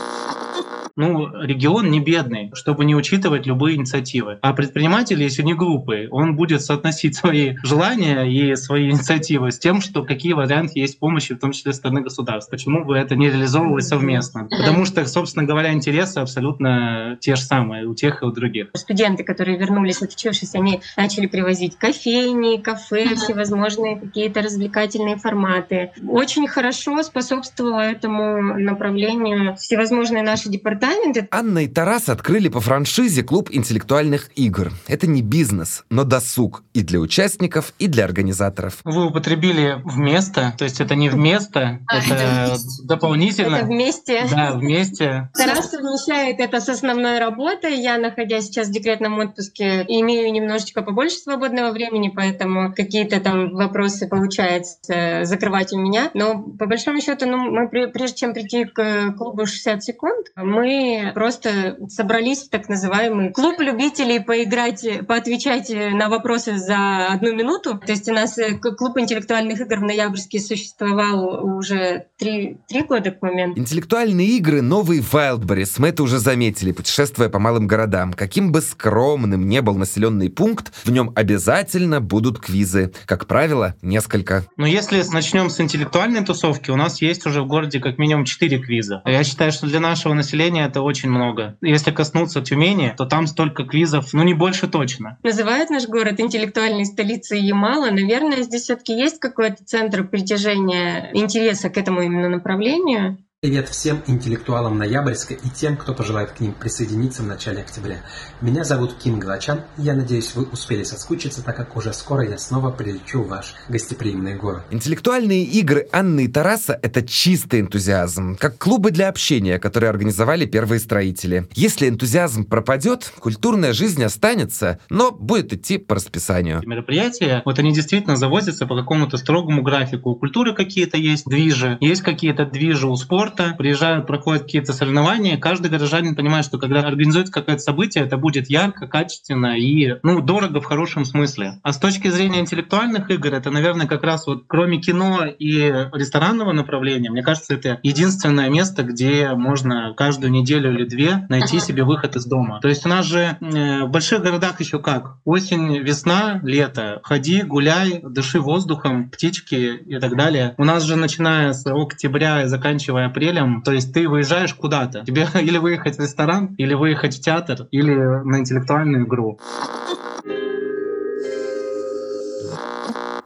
Ну, 0.97 1.29
регион 1.43 1.91
не 1.91 2.01
бедный, 2.01 2.51
чтобы 2.55 2.85
не 2.85 2.95
учитывать 2.95 3.47
любые 3.47 3.77
инициативы. 3.77 4.39
А 4.43 4.53
предприниматель, 4.53 5.23
если 5.23 5.43
не 5.43 5.55
глупый, 5.55 6.09
он 6.09 6.37
будет 6.37 6.63
соотносить 6.63 7.17
свои 7.17 7.57
желания 7.63 8.25
и 8.25 8.55
свои 8.57 8.91
инициативы 8.91 9.51
с 9.53 9.59
тем, 9.59 9.81
что 9.81 10.05
какие 10.05 10.33
варианты 10.33 10.81
есть 10.81 10.99
помощи, 10.99 11.35
в 11.35 11.39
том 11.39 11.53
числе 11.53 11.73
со 11.73 11.79
стороны 11.79 12.03
государства. 12.03 12.53
Почему 12.53 12.85
бы 12.85 12.97
это 12.97 13.17
не 13.17 13.31
реализовывать 13.31 13.85
совместно? 13.85 14.49
Потому 14.51 14.85
что, 14.85 15.05
собственно 15.07 15.47
говоря, 15.47 15.73
интересы 15.73 16.19
абсолютно 16.19 17.17
те 17.21 17.37
же 17.37 17.43
самые 17.43 17.87
у 17.87 17.95
тех 17.95 18.23
и 18.23 18.27
у 18.27 18.31
других. 18.31 18.69
Студенты, 18.75 19.25
которые 19.25 19.57
вернулись 19.57 20.03
отучившись, 20.03 20.55
они 20.55 20.81
начали 20.97 21.27
привозить 21.27 21.77
кофейни, 21.77 22.61
кафе, 22.61 23.15
всевозможные 23.15 23.99
какие-то 23.99 24.43
развлекательные 24.43 25.17
форматы. 25.17 25.93
Очень 26.07 26.47
хорошо 26.47 27.03
способствовало 27.03 27.81
этому 27.81 28.59
направлению 28.59 29.57
всевозможные 29.57 30.23
наши 30.23 30.49
департаменты 30.49 30.82
Анна 31.31 31.59
и 31.59 31.69
Тарас 31.69 32.09
открыли 32.09 32.49
по 32.49 32.61
франшизе 32.61 33.23
клуб 33.23 33.49
интеллектуальных 33.53 34.31
игр. 34.35 34.73
Это 34.89 35.07
не 35.07 35.23
бизнес, 35.23 35.85
но 35.91 36.05
досуг 36.05 36.65
и 36.75 36.83
для 36.83 36.99
участников, 36.99 37.73
и 37.79 37.87
для 37.87 38.05
организаторов. 38.05 38.79
Вы 38.85 39.07
употребили 39.07 39.81
вместо, 39.85 40.55
то 40.59 40.65
есть 40.65 40.81
это 40.81 40.95
не 40.95 41.09
вместо, 41.09 41.79
это 41.89 42.57
дополнительно. 42.83 43.57
Это 43.57 43.67
вместе. 43.67 44.27
Да, 44.31 44.53
вместе. 44.53 45.31
Тарас 45.35 45.71
совмещает 45.71 46.41
это 46.41 46.61
с 46.61 46.69
основной 46.69 47.19
работой. 47.19 47.81
Я, 47.81 47.99
находясь 47.99 48.47
сейчас 48.47 48.69
в 48.69 48.73
декретном 48.73 49.19
отпуске, 49.19 49.85
имею 49.87 50.33
немножечко 50.33 50.83
побольше 50.83 51.17
свободного 51.17 51.71
времени, 51.71 52.13
поэтому 52.15 52.75
какие-то 52.75 53.21
там 53.21 53.55
вопросы 53.55 54.09
получается 54.09 55.21
закрывать 55.25 55.73
у 55.73 55.79
меня. 55.79 56.11
Но 56.15 56.43
по 56.43 56.67
большому 56.67 57.01
счету, 57.01 57.27
ну, 57.27 57.39
мы 57.39 57.69
прежде 57.69 58.17
чем 58.17 58.35
прийти 58.35 58.65
к 58.65 59.13
клубу 59.17 59.47
60 59.47 59.83
секунд, 59.83 60.27
мы 60.37 60.72
просто 61.15 61.77
собрались 61.89 62.45
в 62.45 62.51
так 62.51 62.69
называемый 62.69 63.33
клуб 63.33 63.61
любителей 63.61 64.21
поиграть, 64.21 64.85
поотвечать 65.07 65.71
на 65.71 66.09
вопросы 66.09 66.57
за 66.59 67.09
одну 67.09 67.35
минуту. 67.35 67.79
То 67.79 67.93
есть 67.93 68.09
у 68.09 68.13
нас 68.13 68.39
э, 68.39 68.55
клуб 68.59 68.99
интеллектуальных 68.99 69.61
игр 69.61 69.77
в 69.77 69.83
Ноябрьске 69.83 70.41
существовал 70.41 71.45
уже 71.45 72.07
три, 72.19 72.59
три 72.69 72.83
года 72.83 73.11
к 73.11 73.23
моменту. 73.23 73.61
Интеллектуальные 73.61 74.29
игры— 74.39 74.61
новый 74.63 75.01
Wildberries. 75.01 75.75
Мы 75.79 75.89
это 75.89 76.03
уже 76.03 76.19
заметили, 76.19 76.73
путешествуя 76.73 77.29
по 77.29 77.39
малым 77.39 77.67
городам. 77.67 78.13
Каким 78.13 78.53
бы 78.53 78.61
скромным 78.61 79.49
не 79.49 79.61
был 79.63 79.75
населенный 79.77 80.31
пункт, 80.31 80.73
в 80.85 80.91
нем 80.91 81.13
обязательно 81.15 82.01
будут 82.01 82.39
квизы. 82.39 82.93
Как 83.07 83.27
правило, 83.27 83.75
несколько. 83.83 84.45
Но 84.57 84.67
если 84.67 85.03
начнем 85.13 85.51
с 85.51 85.61
интеллектуальной 85.61 86.25
тусовки, 86.25 86.71
у 86.71 86.77
нас 86.77 87.03
есть 87.03 87.27
уже 87.27 87.43
в 87.43 87.47
городе 87.47 87.81
как 87.81 87.99
минимум 87.99 88.25
четыре 88.25 88.59
квиза. 88.59 89.03
Я 89.05 89.25
считаю, 89.25 89.53
что 89.53 89.67
для 89.67 89.81
нашего 89.81 90.15
населения 90.15 90.62
это 90.65 90.83
очень 90.83 91.11
много. 91.11 91.57
Если 91.61 91.91
коснуться 91.91 92.41
Тюмени, 92.41 92.95
то 92.97 93.07
там 93.07 93.27
столько 93.27 93.65
квизов, 93.65 94.13
ну 94.13 94.23
не 94.23 94.35
больше 94.35 94.69
точно. 94.69 95.19
Называют 95.23 95.71
наш 95.71 95.87
город 95.87 96.21
интеллектуальной 96.21 96.85
столицей 96.85 97.41
Ямала. 97.41 97.91
Наверное, 97.91 98.43
здесь 98.43 98.63
все-таки 98.63 98.95
есть 98.95 99.19
какой-то 99.19 99.65
центр 99.65 100.05
притяжения 100.05 101.11
интереса 101.13 101.71
к 101.71 101.77
этому 101.77 102.03
именно 102.03 102.29
направлению. 102.29 103.19
Привет 103.45 103.69
всем 103.69 104.05
интеллектуалам 104.07 104.79
Ноябрьска 104.79 105.35
и 105.35 105.49
тем, 105.53 105.77
кто 105.77 105.95
пожелает 105.95 106.31
к 106.31 106.39
ним 106.39 106.53
присоединиться 106.53 107.25
в 107.25 107.27
начале 107.27 107.63
октября. 107.63 108.05
Меня 108.41 108.63
зовут 108.63 108.95
Ким 108.95 109.19
Галачан, 109.19 109.63
и 109.79 109.83
я 109.83 109.95
надеюсь, 109.95 110.37
вы 110.37 110.45
успели 110.45 110.85
соскучиться, 110.85 111.43
так 111.43 111.57
как 111.57 111.77
уже 111.77 111.93
скоро 111.93 112.25
я 112.25 112.39
снова 112.39 112.71
прилечу 112.71 113.25
в 113.25 113.27
ваш 113.27 113.55
гостеприимный 113.69 114.37
город. 114.37 114.63
Интеллектуальные 114.71 115.43
игры 115.43 115.89
Анны 115.91 116.27
и 116.27 116.29
Тараса— 116.29 116.79
это 116.83 117.05
чистый 117.05 117.63
энтузиазм, 117.63 118.37
как 118.37 118.59
клубы 118.59 118.93
для 118.93 119.09
общения, 119.09 119.59
которые 119.59 119.91
организовали 119.91 120.47
первые 120.47 120.79
строители. 120.79 121.49
Если 121.57 121.89
энтузиазм 121.89 122.45
пропадет, 122.45 123.13
культурная 123.19 123.73
жизнь 123.73 124.05
останется, 124.05 124.79
но 124.89 125.11
будет 125.11 125.53
идти 125.53 125.79
по 125.79 125.97
расписанию. 125.97 126.63
Мероприятия, 126.65 127.43
вот 127.45 127.59
они 127.59 127.73
действительно 127.73 128.15
завозятся 128.15 128.67
по 128.67 128.77
какому-то 128.77 129.17
строгому 129.17 129.63
графику. 129.63 130.11
У 130.11 130.15
культуры 130.15 130.55
какие-то 130.55 130.97
есть 130.97 131.25
движи, 131.27 131.77
есть 131.81 132.03
какие-то 132.03 132.47
движи 132.47 132.87
у 132.87 132.95
спорта, 132.95 133.32
спорта, 133.33 133.55
приезжают, 133.57 134.07
проходят 134.07 134.43
какие-то 134.43 134.73
соревнования, 134.73 135.37
каждый 135.37 135.71
горожанин 135.71 136.15
понимает, 136.15 136.45
что 136.45 136.59
когда 136.59 136.81
организуется 136.81 137.33
какое-то 137.33 137.63
событие, 137.63 138.05
это 138.05 138.17
будет 138.17 138.51
ярко, 138.51 138.87
качественно 138.87 139.59
и 139.59 139.97
ну, 140.03 140.21
дорого 140.21 140.61
в 140.61 140.65
хорошем 140.65 141.05
смысле. 141.05 141.61
А 141.63 141.73
с 141.73 141.79
точки 141.79 142.09
зрения 142.09 142.41
интеллектуальных 142.41 143.11
игр, 143.11 143.35
это, 143.35 143.51
наверное, 143.51 143.87
как 143.87 144.03
раз 144.03 144.27
вот 144.27 144.45
кроме 144.47 144.79
кино 144.79 145.25
и 145.27 145.59
ресторанного 145.93 146.53
направления, 146.53 147.11
мне 147.11 147.23
кажется, 147.23 147.55
это 147.55 147.79
единственное 147.83 148.51
место, 148.51 148.83
где 148.83 149.31
можно 149.35 149.95
каждую 149.97 150.31
неделю 150.31 150.73
или 150.73 150.85
две 150.85 151.27
найти 151.29 151.61
себе 151.61 151.85
выход 151.85 152.17
из 152.17 152.27
дома. 152.27 152.61
То 152.61 152.69
есть 152.69 152.85
у 152.87 152.89
нас 152.89 153.07
же 153.07 153.37
э, 153.41 153.85
в 153.85 153.89
больших 153.89 154.23
городах 154.23 154.61
еще 154.61 154.79
как? 154.79 155.17
Осень, 155.25 155.79
весна, 155.79 156.41
лето. 156.43 157.01
Ходи, 157.03 157.43
гуляй, 157.43 158.01
дыши 158.03 158.41
воздухом, 158.41 159.11
птички 159.11 159.77
и 159.87 159.99
так 159.99 160.17
далее. 160.17 160.55
У 160.59 160.65
нас 160.65 160.83
же 160.83 160.97
начиная 160.97 161.53
с 161.53 161.67
октября 161.67 162.43
и 162.43 162.47
заканчивая 162.47 163.07
апрелем 163.07 163.22
апрелем, 163.23 163.63
то 163.63 163.73
есть 163.73 163.93
ты 163.93 164.09
выезжаешь 164.09 164.55
куда-то. 164.55 165.05
Тебе 165.05 165.29
или 165.41 165.59
выехать 165.59 165.97
в 165.97 166.01
ресторан, 166.01 166.55
или 166.59 166.75
выехать 166.75 167.17
в 167.17 167.21
театр, 167.21 167.69
или 167.71 167.95
на 167.95 168.39
интеллектуальную 168.39 169.07
игру. 169.07 169.39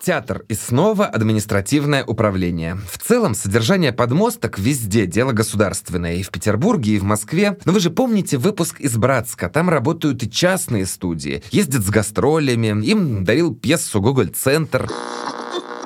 театр 0.02 0.44
и 0.48 0.54
снова 0.54 1.06
административное 1.06 2.04
управление. 2.04 2.78
В 2.88 2.96
целом, 2.96 3.34
содержание 3.34 3.92
подмосток 3.92 4.56
везде 4.56 5.04
дело 5.04 5.32
государственное, 5.32 6.14
и 6.14 6.22
в 6.22 6.30
Петербурге, 6.30 6.92
и 6.92 6.98
в 7.00 7.02
Москве. 7.02 7.58
Но 7.64 7.72
вы 7.72 7.80
же 7.80 7.90
помните 7.90 8.38
выпуск 8.38 8.80
из 8.80 8.96
Братска, 8.96 9.48
там 9.48 9.68
работают 9.68 10.22
и 10.22 10.30
частные 10.30 10.86
студии, 10.86 11.42
ездят 11.50 11.82
с 11.82 11.90
гастролями, 11.90 12.86
им 12.86 13.24
дарил 13.24 13.52
пьесу 13.52 14.00
«Гоголь-центр». 14.00 14.88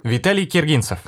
Виталий 0.04 0.44
Киргинцев. 0.44 0.98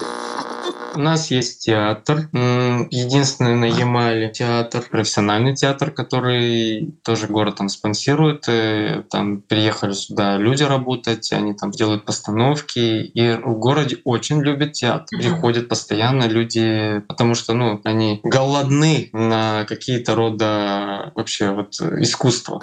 У 0.94 0.98
нас 0.98 1.30
есть 1.30 1.64
театр, 1.64 2.28
единственный 2.32 3.54
на 3.54 3.64
Ямале 3.64 4.28
театр, 4.28 4.84
профессиональный 4.90 5.54
театр, 5.54 5.90
который 5.90 6.94
тоже 7.02 7.28
город 7.28 7.56
там 7.56 7.68
спонсирует. 7.68 8.44
И 8.48 9.02
там 9.10 9.40
приехали 9.40 9.92
сюда 9.92 10.36
люди 10.36 10.62
работать, 10.62 11.32
они 11.32 11.54
там 11.54 11.70
делают 11.70 12.04
постановки. 12.04 12.78
И 12.78 13.36
в 13.36 13.58
городе 13.58 13.98
очень 14.04 14.42
любят 14.42 14.72
театр. 14.72 15.18
Приходят 15.18 15.68
постоянно 15.68 16.24
люди, 16.24 17.02
потому 17.08 17.34
что 17.34 17.54
ну, 17.54 17.80
они 17.84 18.20
голодны 18.22 19.08
на 19.12 19.64
какие-то 19.64 20.14
рода 20.14 21.12
вообще 21.14 21.50
вот 21.52 21.80
искусства. 21.80 22.60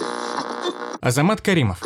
Азамат 1.02 1.42
Каримов. 1.42 1.82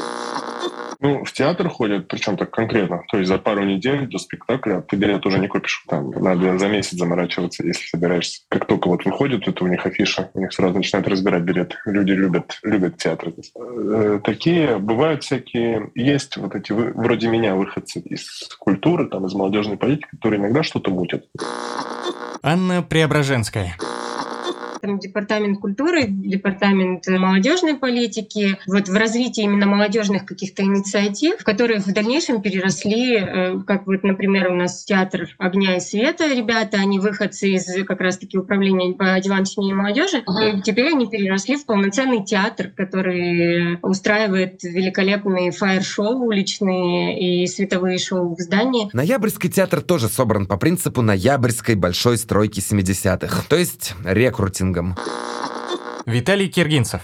Ну, 1.04 1.26
в 1.26 1.34
театр 1.34 1.68
ходят, 1.68 2.08
причем 2.08 2.38
так 2.38 2.50
конкретно. 2.52 3.04
То 3.12 3.18
есть 3.18 3.28
за 3.28 3.38
пару 3.38 3.66
недель 3.66 4.08
до 4.08 4.18
спектакля 4.18 4.82
ты 4.88 4.96
билет 4.96 5.26
уже 5.26 5.38
не 5.38 5.50
купишь. 5.50 5.84
Там 5.90 6.12
надо 6.12 6.58
за 6.58 6.70
месяц 6.70 6.98
заморачиваться, 6.98 7.68
если 7.68 7.86
собираешься. 7.86 8.44
Как 8.48 8.66
только 8.66 8.88
вот 8.88 9.04
выходит, 9.04 9.46
это 9.46 9.66
у 9.66 9.68
них 9.68 9.86
афиша, 9.86 10.32
у 10.34 10.40
них 10.40 10.54
сразу 10.54 10.78
начинают 10.78 11.10
разбирать 11.10 11.44
билет. 11.44 11.78
Люди 11.86 12.14
любят, 12.14 12.58
любят 12.64 12.96
театр. 13.00 13.34
Э, 13.54 14.22
такие 14.24 14.78
бывают 14.78 15.24
всякие... 15.24 15.92
Есть 15.94 16.38
вот 16.38 16.56
эти 16.56 16.72
вроде 16.72 17.28
меня 17.28 17.56
выходцы 17.56 18.00
из 18.00 18.48
культуры, 18.58 19.10
там, 19.10 19.26
из 19.26 19.34
молодежной 19.34 19.76
политики, 19.76 20.08
которые 20.10 20.40
иногда 20.40 20.64
что-то 20.64 20.90
мутят. 20.90 21.26
Анна 22.42 22.82
Преображенская 22.82 23.76
там 24.84 25.00
департамент 25.00 25.60
культуры, 25.60 26.08
департамент 26.08 27.08
молодежной 27.08 27.76
политики, 27.76 28.58
вот 28.68 28.90
в 28.90 28.94
развитии 28.94 29.44
именно 29.44 29.66
молодежных 29.66 30.26
каких-то 30.26 30.62
инициатив, 30.62 31.42
которые 31.46 31.80
в 31.80 31.88
дальнейшем 31.94 32.42
переросли, 32.42 33.16
э, 33.16 33.60
как 33.66 33.88
вот, 33.88 34.04
например, 34.04 34.52
у 34.52 34.56
нас 34.56 34.84
театр 34.84 35.30
огня 35.38 35.78
и 35.78 35.80
света, 35.80 36.28
ребята, 36.28 36.78
они 36.78 37.00
выходцы 37.00 37.52
из 37.52 37.66
как 37.86 38.02
раз-таки 38.02 38.38
управления 38.38 38.94
по 38.94 39.18
делам 39.22 39.46
семьи 39.46 39.72
и 39.72 39.74
молодежи, 39.74 40.18
и 40.18 40.62
теперь 40.62 40.88
они 40.88 41.08
переросли 41.08 41.56
в 41.56 41.66
полноценный 41.66 42.26
театр, 42.26 42.70
который 42.76 43.78
устраивает 43.82 44.64
великолепные 44.64 45.52
фаер-шоу 45.52 46.26
уличные 46.26 47.44
и 47.44 47.48
световые 47.48 48.00
шоу 48.00 48.36
в 48.36 48.40
здании. 48.42 48.90
Ноябрьский 48.92 49.50
театр 49.50 49.80
тоже 49.80 50.10
собран 50.10 50.46
по 50.46 50.58
принципу 50.58 51.02
ноябрьской 51.02 51.76
большой 51.76 52.18
стройки 52.18 52.60
70-х, 52.60 53.46
то 53.48 53.56
есть 53.56 53.94
рекрутинг 54.04 54.73
маркетингом. 54.74 54.96
Виталий 56.06 56.50
Киргинцев. 56.50 57.02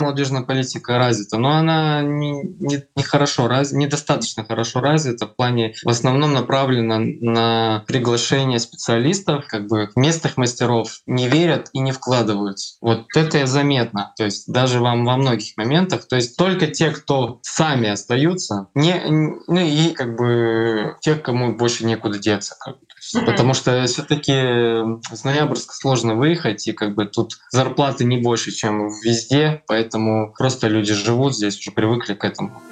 Молодежная 0.00 0.42
политика 0.42 0.98
развита, 0.98 1.38
но 1.38 1.50
она 1.52 2.02
не, 2.02 2.42
не, 2.42 2.84
не 2.96 3.02
хорошо, 3.02 3.48
раз, 3.48 3.72
недостаточно 3.72 4.44
хорошо 4.44 4.80
развита 4.80 5.26
в 5.26 5.36
плане, 5.36 5.74
в 5.84 5.88
основном 5.88 6.32
направлена 6.32 6.98
на 6.98 7.84
приглашение 7.86 8.58
специалистов, 8.58 9.46
как 9.48 9.66
бы 9.66 9.90
местных 9.96 10.36
мастеров 10.36 11.00
не 11.06 11.28
верят 11.28 11.70
и 11.72 11.80
не 11.80 11.92
вкладываются. 11.92 12.76
Вот 12.80 13.06
это 13.14 13.46
заметно, 13.46 14.12
то 14.16 14.24
есть 14.24 14.50
даже 14.52 14.80
вам 14.80 15.04
во 15.04 15.16
многих 15.16 15.56
моментах, 15.56 16.06
то 16.06 16.16
есть 16.16 16.36
только 16.36 16.66
те, 16.66 16.90
кто 16.90 17.40
сами 17.42 17.88
остаются, 17.88 18.68
не, 18.74 19.00
ну 19.46 19.60
и 19.60 19.90
как 19.90 20.16
бы 20.16 20.96
тех, 21.00 21.22
кому 21.22 21.56
больше 21.56 21.84
некуда 21.84 22.18
деться. 22.18 22.56
Как 22.58 22.74
бы. 22.78 22.88
Потому 23.24 23.54
что 23.54 23.84
все-таки 23.86 24.32
с 24.32 25.24
Ноябрьска 25.24 25.74
сложно 25.74 26.14
выехать, 26.14 26.66
и 26.66 26.72
как 26.72 26.94
бы 26.94 27.06
тут 27.06 27.38
зарплаты 27.50 28.04
не 28.04 28.18
больше, 28.18 28.50
чем 28.50 28.88
везде, 29.02 29.62
поэтому 29.66 29.87
просто 30.36 30.68
люди 30.68 30.92
живут 30.94 31.34
здесь, 31.34 31.58
уже 31.58 31.70
привыкли 31.70 32.14
к 32.14 32.24
этому. 32.24 32.62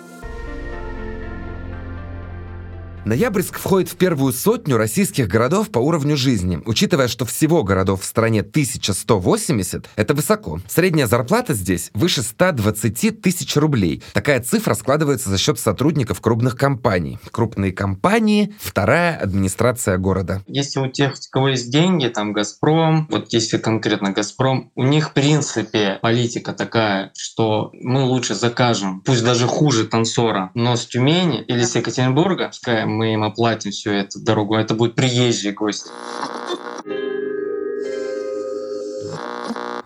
Ноябрьск 3.07 3.61
входит 3.61 3.89
в 3.89 3.95
первую 3.95 4.33
сотню 4.33 4.77
российских 4.77 5.29
городов 5.29 5.71
по 5.71 5.79
уровню 5.79 6.17
жизни. 6.17 6.61
Учитывая, 6.67 7.07
что 7.07 7.25
всего 7.25 7.63
городов 7.63 8.03
в 8.03 8.05
стране 8.05 8.41
1180, 8.41 9.89
это 9.95 10.13
высоко. 10.13 10.59
Средняя 10.67 11.07
зарплата 11.07 11.55
здесь 11.55 11.93
выше 11.95 12.23
120 12.23 13.23
тысяч 13.23 13.55
рублей. 13.55 14.03
Такая 14.13 14.43
цифра 14.43 14.75
складывается 14.75 15.31
за 15.31 15.39
счет 15.39 15.61
сотрудников 15.61 16.21
крупных 16.21 16.57
компаний. 16.57 17.21
Крупные 17.31 17.71
компании— 17.71 18.53
вторая 18.61 19.17
администрация 19.17 19.99
города. 19.99 20.43
Если 20.49 20.81
у 20.81 20.89
тех, 20.89 21.13
у 21.13 21.31
кого 21.31 21.51
есть 21.51 21.71
деньги, 21.71 22.09
там 22.09 22.33
«Газпром», 22.33 23.07
вот 23.09 23.33
если 23.33 23.59
конкретно 23.59 24.11
«Газпром», 24.11 24.73
у 24.75 24.83
них 24.83 25.11
в 25.11 25.13
принципе 25.13 26.01
политика 26.03 26.53
такая, 26.53 27.13
что 27.17 27.71
мы 27.73 28.03
лучше 28.03 28.35
закажем, 28.35 29.01
пусть 29.03 29.23
даже 29.23 29.47
хуже 29.47 29.87
танцора, 29.87 30.51
но 30.55 30.75
с 30.75 30.87
Тюмени 30.87 31.43
или 31.43 31.63
с 31.63 31.77
Екатеринбурга, 31.77 32.49
пускай 32.49 32.96
мы 32.97 33.13
им 33.13 33.23
оплатим 33.23 33.71
всю 33.71 33.91
эту 33.91 34.21
дорогу, 34.21 34.57
это 34.57 34.75
будет 34.75 34.95
приезжий 34.95 35.53
гость. 35.53 35.89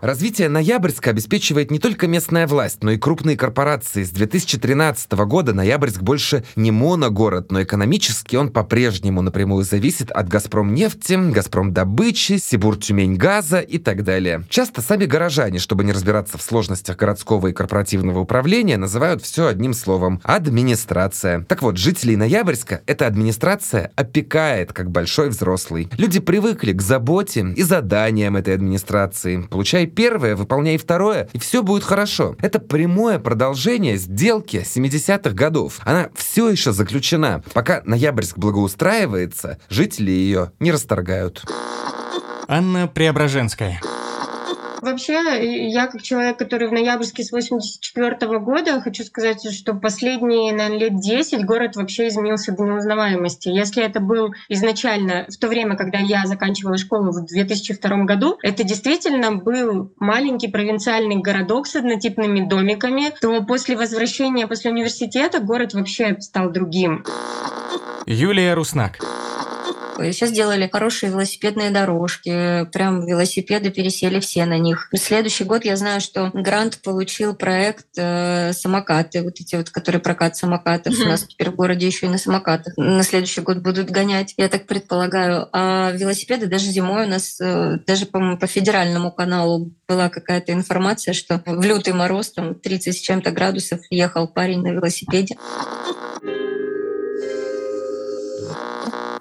Развитие 0.00 0.48
Ноябрьска 0.48 1.10
обеспечивает 1.10 1.70
не 1.70 1.78
только 1.78 2.08
местная 2.08 2.46
власть, 2.46 2.82
но 2.82 2.92
и 2.92 2.96
крупные 2.96 3.36
корпорации. 3.36 4.02
С 4.02 4.10
2013 4.10 5.12
года 5.12 5.52
Ноябрьск 5.52 6.00
больше 6.00 6.42
не 6.56 6.70
моногород, 6.70 7.52
но 7.52 7.62
экономически 7.62 8.36
он 8.36 8.48
по-прежнему 8.48 9.20
напрямую 9.20 9.62
зависит 9.62 10.10
от 10.10 10.26
«Газпромнефти», 10.26 11.32
«Газпромдобычи», 11.32 12.38
«Сибур-Тюмень-газа» 12.38 13.60
и 13.60 13.76
так 13.76 14.02
далее. 14.02 14.44
Часто 14.48 14.80
сами 14.80 15.04
горожане, 15.04 15.58
чтобы 15.58 15.84
не 15.84 15.92
разбираться 15.92 16.38
в 16.38 16.42
сложностях 16.42 16.96
городского 16.96 17.48
и 17.48 17.52
корпоративного 17.52 18.20
управления, 18.20 18.78
называют 18.78 19.22
все 19.22 19.48
одним 19.48 19.74
словом– 19.74 20.22
администрация. 20.24 21.44
Так 21.44 21.60
вот, 21.60 21.76
жителей 21.76 22.16
Ноябрьска 22.16 22.80
эта 22.86 23.06
администрация 23.06 23.92
опекает, 23.96 24.72
как 24.72 24.90
большой 24.90 25.28
взрослый. 25.28 25.90
Люди 25.98 26.20
привыкли 26.20 26.72
к 26.72 26.80
заботе 26.80 27.52
и 27.54 27.62
заданиям 27.62 28.36
этой 28.36 28.54
администрации, 28.54 29.42
получая 29.42 29.89
первое, 29.94 30.36
выполняй 30.36 30.76
второе, 30.76 31.28
и 31.32 31.38
все 31.38 31.62
будет 31.62 31.84
хорошо. 31.84 32.36
Это 32.40 32.58
прямое 32.58 33.18
продолжение 33.18 33.96
сделки 33.96 34.64
70-х 34.64 35.30
годов. 35.30 35.80
Она 35.84 36.10
все 36.14 36.48
еще 36.48 36.72
заключена. 36.72 37.42
Пока 37.52 37.82
Ноябрьск 37.84 38.38
благоустраивается, 38.38 39.58
жители 39.68 40.10
ее 40.10 40.52
не 40.60 40.72
расторгают. 40.72 41.44
Анна 42.48 42.88
Преображенская. 42.88 43.80
Вообще, 44.80 45.68
я 45.68 45.86
как 45.86 46.02
человек, 46.02 46.38
который 46.38 46.68
в 46.68 46.72
ноябрьске 46.72 47.22
с 47.22 47.32
84 47.32 48.38
года, 48.38 48.80
хочу 48.80 49.04
сказать, 49.04 49.46
что 49.52 49.74
последние, 49.74 50.52
наверное, 50.52 50.78
лет 50.78 51.00
10 51.00 51.44
город 51.44 51.76
вообще 51.76 52.08
изменился 52.08 52.52
до 52.52 52.64
неузнаваемости. 52.64 53.48
Если 53.48 53.84
это 53.84 54.00
был 54.00 54.34
изначально, 54.48 55.26
в 55.28 55.36
то 55.36 55.48
время, 55.48 55.76
когда 55.76 55.98
я 55.98 56.26
заканчивала 56.26 56.78
школу 56.78 57.12
в 57.12 57.26
2002 57.26 58.04
году, 58.04 58.38
это 58.42 58.64
действительно 58.64 59.32
был 59.32 59.92
маленький 59.98 60.48
провинциальный 60.48 61.16
городок 61.16 61.66
с 61.66 61.76
однотипными 61.76 62.48
домиками, 62.48 63.12
то 63.20 63.42
после 63.42 63.76
возвращения, 63.76 64.46
после 64.46 64.70
университета 64.70 65.40
город 65.40 65.74
вообще 65.74 66.16
стал 66.20 66.50
другим. 66.50 67.04
Юлия 68.06 68.54
Руснак. 68.54 68.98
Сейчас 70.04 70.30
сделали 70.30 70.68
хорошие 70.70 71.10
велосипедные 71.10 71.70
дорожки, 71.70 72.64
прям 72.72 73.06
велосипеды 73.06 73.70
пересели 73.70 74.20
все 74.20 74.46
на 74.46 74.58
них. 74.58 74.88
В 74.92 74.96
следующий 74.96 75.44
год 75.44 75.64
я 75.64 75.76
знаю, 75.76 76.00
что 76.00 76.30
грант 76.32 76.80
получил 76.82 77.34
проект 77.34 77.86
э, 77.96 78.52
самокаты, 78.52 79.22
вот 79.22 79.40
эти 79.40 79.56
вот, 79.56 79.70
которые 79.70 80.00
прокат 80.00 80.36
самокатов. 80.36 80.94
Mm-hmm. 80.94 81.04
У 81.04 81.08
нас 81.08 81.24
теперь 81.24 81.50
в 81.50 81.56
городе 81.56 81.86
еще 81.86 82.06
и 82.06 82.08
на 82.08 82.18
самокатах. 82.18 82.76
На 82.76 83.02
следующий 83.02 83.40
год 83.40 83.58
будут 83.58 83.90
гонять, 83.90 84.34
я 84.36 84.48
так 84.48 84.66
предполагаю. 84.66 85.48
А 85.52 85.92
велосипеды 85.92 86.46
даже 86.46 86.66
зимой 86.66 87.06
у 87.06 87.08
нас, 87.08 87.40
э, 87.40 87.78
даже, 87.86 88.06
по-моему, 88.06 88.38
по 88.38 88.46
федеральному 88.46 89.12
каналу 89.12 89.72
была 89.88 90.08
какая-то 90.08 90.52
информация, 90.52 91.14
что 91.14 91.42
в 91.44 91.64
лютый 91.64 91.92
мороз, 91.92 92.32
там 92.32 92.54
30 92.54 92.96
с 92.96 93.00
чем-то 93.00 93.30
градусов, 93.30 93.80
ехал 93.90 94.28
парень 94.28 94.62
на 94.62 94.68
велосипеде. 94.68 95.36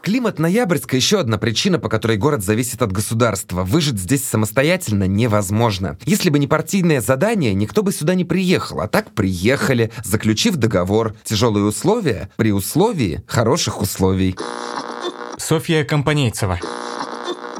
Климат 0.09 0.39
Ноябрьска– 0.39 0.95
еще 0.97 1.19
одна 1.19 1.37
причина, 1.37 1.77
по 1.77 1.87
которой 1.87 2.17
город 2.17 2.43
зависит 2.43 2.81
от 2.81 2.91
государства. 2.91 3.63
Выжить 3.63 3.99
здесь 3.99 4.23
самостоятельно 4.23 5.03
невозможно. 5.03 5.99
Если 6.03 6.31
бы 6.31 6.39
не 6.39 6.47
партийное 6.47 6.99
задание, 6.99 7.53
никто 7.53 7.83
бы 7.83 7.91
сюда 7.91 8.15
не 8.15 8.25
приехал. 8.25 8.81
А 8.81 8.87
так 8.87 9.11
приехали, 9.11 9.91
заключив 10.03 10.55
договор. 10.55 11.15
Тяжелые 11.23 11.63
условия 11.63 12.31
при 12.37 12.51
условии 12.51 13.21
хороших 13.27 13.83
условий. 13.83 14.35
Софья 15.37 15.83
Компанейцева. 15.83 16.59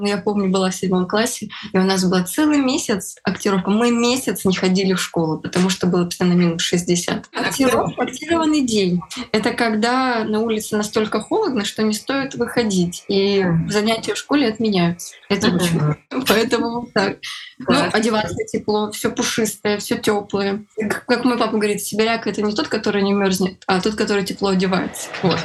Я 0.07 0.17
помню, 0.17 0.49
была 0.49 0.69
в 0.69 0.75
седьмом 0.75 1.07
классе, 1.07 1.49
и 1.71 1.77
у 1.77 1.83
нас 1.83 2.03
был 2.05 2.23
целый 2.25 2.57
месяц 2.57 3.15
актировка. 3.23 3.69
Мы 3.69 3.91
месяц 3.91 4.45
не 4.45 4.55
ходили 4.55 4.93
в 4.93 5.01
школу, 5.01 5.39
потому 5.39 5.69
что 5.69 5.87
было 5.87 6.05
постоянно 6.05 6.33
минус 6.33 6.61
60. 6.61 7.29
Актировка, 7.33 8.01
актированный 8.01 8.61
день. 8.61 9.01
Это 9.31 9.51
когда 9.51 10.23
на 10.23 10.39
улице 10.39 10.77
настолько 10.77 11.21
холодно, 11.21 11.65
что 11.65 11.83
не 11.83 11.93
стоит 11.93 12.35
выходить, 12.35 13.03
и 13.07 13.45
занятия 13.67 14.13
в 14.13 14.17
школе 14.17 14.47
отменяются. 14.47 15.15
Это 15.29 15.47
очень 15.47 15.79
Поэтому 16.27 16.87
так. 16.93 17.17
Ну, 17.59 17.75
одеваться 17.91 18.35
тепло, 18.45 18.91
все 18.91 19.11
пушистое, 19.11 19.77
все 19.77 19.97
теплое. 19.97 20.65
Как 21.07 21.25
мой 21.25 21.37
папа 21.37 21.57
говорит, 21.57 21.81
сибиряк 21.81 22.27
это 22.27 22.41
не 22.41 22.53
тот, 22.53 22.67
который 22.67 23.01
не 23.01 23.13
мерзнет, 23.13 23.63
а 23.67 23.81
тот, 23.81 23.95
который 23.95 24.23
тепло 24.23 24.49
одевается. 24.49 25.09
Вот. 25.23 25.39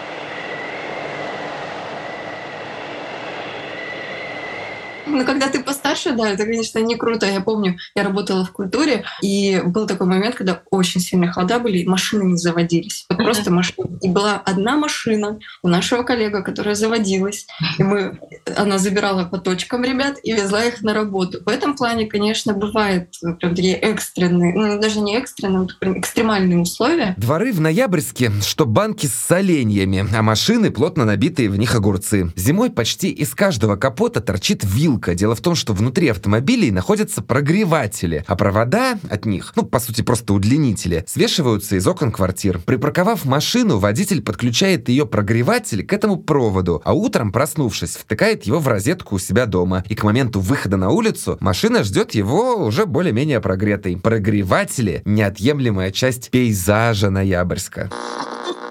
Ну, 5.15 5.25
когда 5.25 5.49
ты 5.49 5.63
постарше, 5.63 6.13
да, 6.13 6.29
это, 6.31 6.45
конечно, 6.45 6.81
не 6.81 6.97
круто. 6.97 7.25
Я 7.27 7.41
помню, 7.41 7.79
я 7.95 8.03
работала 8.03 8.45
в 8.45 8.51
культуре, 8.51 9.05
и 9.23 9.63
был 9.65 9.87
такой 9.87 10.09
момент, 10.09 10.35
когда 10.35 10.63
очень 10.71 11.01
сильные 11.01 11.31
холода 11.31 11.61
были, 11.61 11.79
и 11.79 11.87
машины 11.87 12.25
не 12.25 12.37
заводились. 12.37 13.07
Вот 13.09 13.19
просто 13.19 13.53
машины. 13.53 13.99
И 14.03 14.09
была 14.09 14.43
одна 14.45 14.77
машина 14.77 15.39
у 15.63 15.69
нашего 15.69 16.03
коллега, 16.03 16.43
которая 16.43 16.75
заводилась. 16.75 17.47
И 17.79 17.85
мы, 17.85 18.19
она 18.57 18.79
забирала 18.79 19.25
по 19.25 19.39
точкам 19.39 19.85
ребят 19.85 20.19
и 20.23 20.33
везла 20.33 20.65
их 20.65 20.83
на 20.83 20.95
работу. 20.95 21.39
В 21.45 21.49
этом 21.49 21.77
плане, 21.77 22.07
конечно, 22.07 22.53
бывает 22.53 23.15
прям 23.39 23.55
такие 23.55 23.77
экстренные, 23.77 24.53
ну, 24.53 24.81
даже 24.81 25.01
не 25.01 25.17
экстренные, 25.17 25.69
прям 25.79 26.01
экстремальные 26.01 26.59
условия. 26.59 27.15
Дворы 27.19 27.53
в 27.53 27.61
Ноябрьске, 27.61 28.33
что 28.43 28.67
банки 28.67 29.07
с 29.07 29.15
соленьями, 29.15 30.09
а 30.13 30.23
машины, 30.23 30.73
плотно 30.73 31.05
набитые 31.05 31.49
в 31.49 31.57
них 31.57 31.75
огурцы. 31.77 32.33
Зимой 32.35 32.71
почти 32.71 33.11
из 33.11 33.33
каждого 33.35 33.77
капота 33.77 34.21
торчит 34.21 34.65
вилка 34.65 35.04
штука. 35.05 35.15
Дело 35.15 35.35
в 35.35 35.41
том, 35.41 35.55
что 35.55 35.73
внутри 35.73 36.09
автомобилей 36.09 36.71
находятся 36.71 37.23
прогреватели, 37.23 38.25
а 38.27 38.37
провода 38.37 38.99
от 39.11 39.27
них, 39.27 39.53
ну, 39.57 39.63
по 39.65 39.79
сути, 39.79 40.03
просто 40.03 40.33
удлинители, 40.33 41.05
свешиваются 41.07 41.77
из 41.77 41.87
окон 41.87 42.11
квартир. 42.11 42.59
Припарковав 42.65 43.25
машину, 43.25 43.79
водитель 43.79 44.23
подключает 44.23 44.89
ее 44.89 45.07
прогреватель 45.07 45.85
к 45.85 45.93
этому 45.93 46.17
проводу, 46.17 46.81
а 46.85 46.93
утром, 46.93 47.33
проснувшись, 47.33 47.97
втыкает 47.97 48.45
его 48.45 48.59
в 48.59 48.69
розетку 48.69 49.17
у 49.17 49.19
себя 49.19 49.47
дома. 49.47 49.85
И 49.89 49.95
к 49.95 50.05
моменту 50.05 50.41
выхода 50.41 50.77
на 50.77 50.91
улицу 50.91 51.37
машина 51.41 51.85
ждет 51.85 52.15
его 52.15 52.65
уже 52.65 52.87
более-менее 52.87 53.41
прогретой. 53.41 53.97
Прогреватели— 53.97 55.03
неотъемлемая 55.05 55.91
часть 55.91 56.31
пейзажа 56.31 57.11
Ноябрьска. 57.11 57.91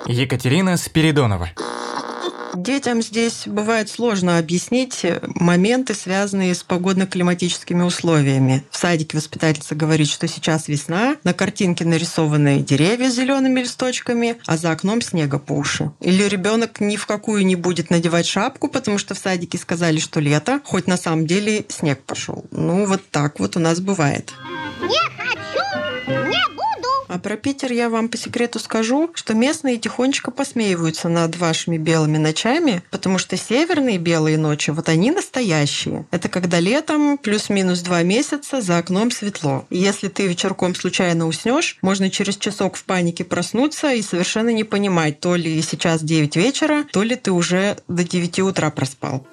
Екатерина 0.07 0.77
Спиридонова. 0.77 1.49
Детям 2.55 3.01
здесь 3.01 3.43
бывает 3.47 3.89
сложно 3.89 4.37
объяснить 4.37 5.05
моменты, 5.23 5.93
связанные 5.95 6.53
с 6.53 6.63
погодно-климатическими 6.63 7.81
условиями. 7.81 8.63
В 8.69 8.77
садике 8.77 9.17
воспитательница 9.17 9.75
говорит, 9.75 10.07
что 10.07 10.27
сейчас 10.27 10.67
весна, 10.67 11.17
на 11.23 11.33
картинке 11.33 11.83
нарисованы 11.83 12.59
деревья 12.59 13.09
с 13.09 13.15
зелеными 13.15 13.61
листочками, 13.61 14.37
а 14.45 14.57
за 14.57 14.71
окном 14.71 15.01
снега 15.01 15.39
по 15.39 15.53
уши. 15.53 15.91
Или 15.99 16.23
ребенок 16.23 16.79
ни 16.79 16.95
в 16.95 17.05
какую 17.07 17.45
не 17.45 17.55
будет 17.55 17.89
надевать 17.89 18.27
шапку, 18.27 18.67
потому 18.67 18.97
что 18.97 19.15
в 19.15 19.17
садике 19.17 19.57
сказали, 19.57 19.97
что 19.97 20.19
лето, 20.19 20.61
хоть 20.63 20.87
на 20.87 20.97
самом 20.97 21.25
деле 21.25 21.65
снег 21.69 22.03
пошел. 22.03 22.45
Ну, 22.51 22.85
вот 22.85 23.01
так 23.09 23.39
вот 23.39 23.57
у 23.57 23.59
нас 23.59 23.79
бывает. 23.79 24.31
Не 24.81 24.99
хочу 25.17 25.63
А 27.13 27.19
про 27.19 27.37
Питер 27.37 27.71
я 27.71 27.89
вам 27.89 28.09
по 28.09 28.17
секрету 28.17 28.57
скажу, 28.57 29.11
что 29.13 29.35
местные 29.35 29.77
тихонечко 29.77 30.31
посмеиваются 30.31 31.09
над 31.09 31.35
вашими 31.35 31.77
белыми 31.77 32.17
ночами, 32.17 32.81
потому 32.89 33.19
что 33.19 33.37
северные 33.37 33.99
белые 33.99 34.39
ночи, 34.39 34.71
вот 34.71 34.89
они 34.89 35.11
настоящие. 35.11 36.07
Это 36.09 36.27
когда 36.27 36.59
летом 36.59 37.19
плюс-минус 37.19 37.81
два 37.81 38.01
месяца 38.01 38.61
за 38.61 38.79
окном 38.79 39.11
светло. 39.11 39.67
И 39.69 39.77
если 39.77 40.07
ты 40.07 40.25
вечерком 40.25 40.73
случайно 40.73 41.27
уснешь, 41.27 41.77
можно 41.83 42.09
через 42.09 42.35
часок 42.35 42.77
в 42.77 42.83
панике 42.83 43.23
проснуться 43.23 43.93
и 43.93 44.01
совершенно 44.01 44.49
не 44.49 44.63
понимать, 44.63 45.19
то 45.19 45.35
ли 45.35 45.61
сейчас 45.61 46.01
9 46.01 46.35
вечера, 46.35 46.83
то 46.91 47.03
ли 47.03 47.15
ты 47.15 47.31
уже 47.31 47.77
до 47.87 48.03
9 48.03 48.39
утра 48.39 48.71
проспал. 48.71 49.23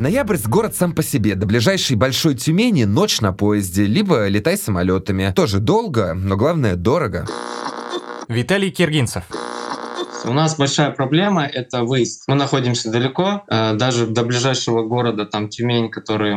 Ноябрьск– 0.00 0.46
город 0.48 0.74
сам 0.74 0.94
по 0.94 1.02
себе. 1.02 1.34
До 1.34 1.44
ближайшей 1.44 1.94
Большой 1.94 2.34
Тюмени 2.34 2.84
ночь 2.84 3.20
на 3.20 3.34
поезде, 3.34 3.84
либо 3.84 4.28
летай 4.28 4.56
самолетами. 4.56 5.30
Тоже 5.36 5.58
долго, 5.58 6.14
но 6.14 6.38
главное– 6.38 6.74
дорого. 6.76 7.26
Виталий 8.26 8.70
Киргинцев. 8.70 9.24
У 10.24 10.32
нас 10.32 10.56
большая 10.56 10.90
проблема— 10.90 11.46
это 11.52 11.84
выезд. 11.84 12.24
Мы 12.28 12.34
находимся 12.34 12.90
далеко, 12.90 13.42
э, 13.48 13.74
даже 13.74 14.06
до 14.06 14.22
ближайшего 14.22 14.82
города, 14.84 15.26
там 15.26 15.48
Тюмень, 15.50 15.90
который 15.90 16.34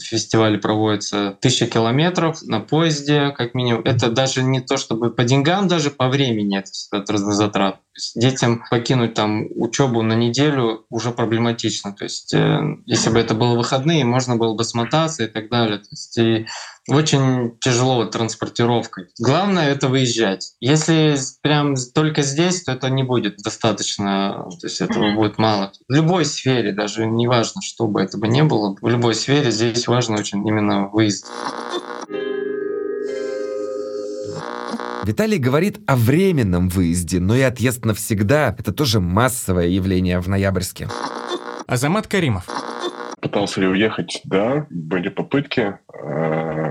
фестиваль 0.00 0.58
проводится 0.58 1.36
тысяча 1.40 1.66
километров 1.66 2.42
на 2.42 2.60
поезде, 2.60 3.30
как 3.36 3.52
минимум. 3.52 3.82
Это 3.84 4.10
даже 4.10 4.42
не 4.42 4.60
то, 4.60 4.78
чтобы 4.78 5.10
по 5.10 5.24
деньгам, 5.24 5.68
даже 5.68 5.90
по 5.90 6.08
времени 6.08 6.58
это 6.58 7.16
затрат. 7.32 7.80
Детям 8.14 8.64
покинуть 8.70 9.14
там 9.14 9.46
учебу 9.54 10.02
на 10.02 10.14
неделю 10.14 10.86
уже 10.90 11.10
проблематично. 11.10 11.92
То 11.92 12.04
есть, 12.04 12.32
э, 12.32 12.60
если 12.86 13.10
бы 13.10 13.18
это 13.18 13.34
было 13.34 13.56
выходные, 13.56 14.04
можно 14.04 14.36
было 14.36 14.54
бы 14.54 14.64
смотаться 14.64 15.24
и 15.24 15.26
так 15.26 15.50
далее. 15.50 15.78
То 15.78 15.88
есть, 15.90 16.18
и 16.18 16.46
очень 16.88 17.58
тяжело 17.60 17.96
вот 17.96 18.10
транспортировкой. 18.10 19.08
Главное 19.18 19.70
это 19.70 19.88
выезжать. 19.88 20.54
Если 20.60 21.16
прям 21.42 21.74
только 21.94 22.22
здесь, 22.22 22.64
то 22.64 22.72
это 22.72 22.88
не 22.90 23.04
будет 23.04 23.36
достаточно, 23.38 24.46
то 24.60 24.66
есть 24.66 24.80
этого 24.80 25.14
будет 25.14 25.38
мало. 25.38 25.72
В 25.88 25.92
любой 25.92 26.24
сфере, 26.24 26.72
даже 26.72 27.06
неважно, 27.06 27.62
что 27.62 27.86
бы 27.86 28.00
это 28.02 28.18
бы 28.18 28.26
ни 28.26 28.42
было, 28.42 28.76
в 28.80 28.88
любой 28.88 29.14
сфере 29.14 29.50
здесь 29.50 29.86
важно 29.86 30.18
очень 30.18 30.46
именно 30.46 30.88
выезд. 30.88 31.26
Виталий 35.04 35.38
говорит 35.38 35.80
о 35.88 35.96
временном 35.96 36.68
выезде, 36.68 37.18
но 37.18 37.34
и 37.34 37.40
отъезд 37.40 37.84
навсегда– 37.84 38.54
это 38.58 38.72
тоже 38.72 39.00
массовое 39.00 39.66
явление 39.66 40.20
в 40.20 40.28
ноябрьске. 40.28 40.88
Азамат 41.66 42.06
Каримов. 42.06 42.44
Пытался 43.20 43.60
ли 43.60 43.66
уехать? 43.66 44.20
Да, 44.24 44.66
были 44.70 45.08
попытки. 45.08 45.78
Тут 45.88 46.61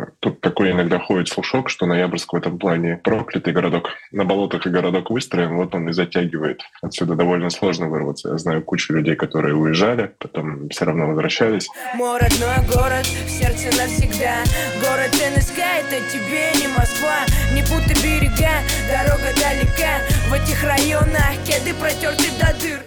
такой 0.61 0.71
иногда 0.73 0.99
ходит 0.99 1.27
слушок, 1.27 1.69
что 1.69 1.87
Ноябрьск 1.87 2.33
в 2.33 2.35
этом 2.35 2.59
плане 2.59 2.99
проклятый 3.03 3.51
городок. 3.51 3.89
На 4.11 4.25
болотах 4.25 4.67
и 4.67 4.69
городок 4.69 5.09
выстроен, 5.09 5.55
вот 5.55 5.73
он 5.73 5.89
и 5.89 5.91
затягивает. 5.91 6.61
Отсюда 6.83 7.15
довольно 7.15 7.49
сложно 7.49 7.89
вырваться. 7.89 8.29
Я 8.29 8.37
знаю 8.37 8.61
кучу 8.61 8.93
людей, 8.93 9.15
которые 9.15 9.55
уезжали, 9.55 10.11
потом 10.19 10.69
все 10.69 10.85
равно 10.85 11.07
возвращались. 11.07 11.67
Мой 11.95 12.19
родной 12.19 12.57
город, 12.71 13.05
в 13.05 13.29
сердце 13.29 13.75
навсегда. 13.75 14.43
Город 14.81 15.11
НСК, 15.35 15.57
это 15.57 15.97
тебе 16.11 16.51
не 16.61 16.67
Москва. 16.77 17.25
Не 17.55 17.61
путай 17.63 17.95
берега, 18.03 18.61
дорога 18.87 19.33
далека. 19.35 19.97
В 20.29 20.33
этих 20.33 20.63
районах 20.63 21.33
кеды 21.43 21.73
протерты 21.73 22.29
до 22.39 22.53
дыр. 22.61 22.79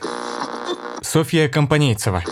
Софья 1.03 1.49
Компанейцева 1.49 2.23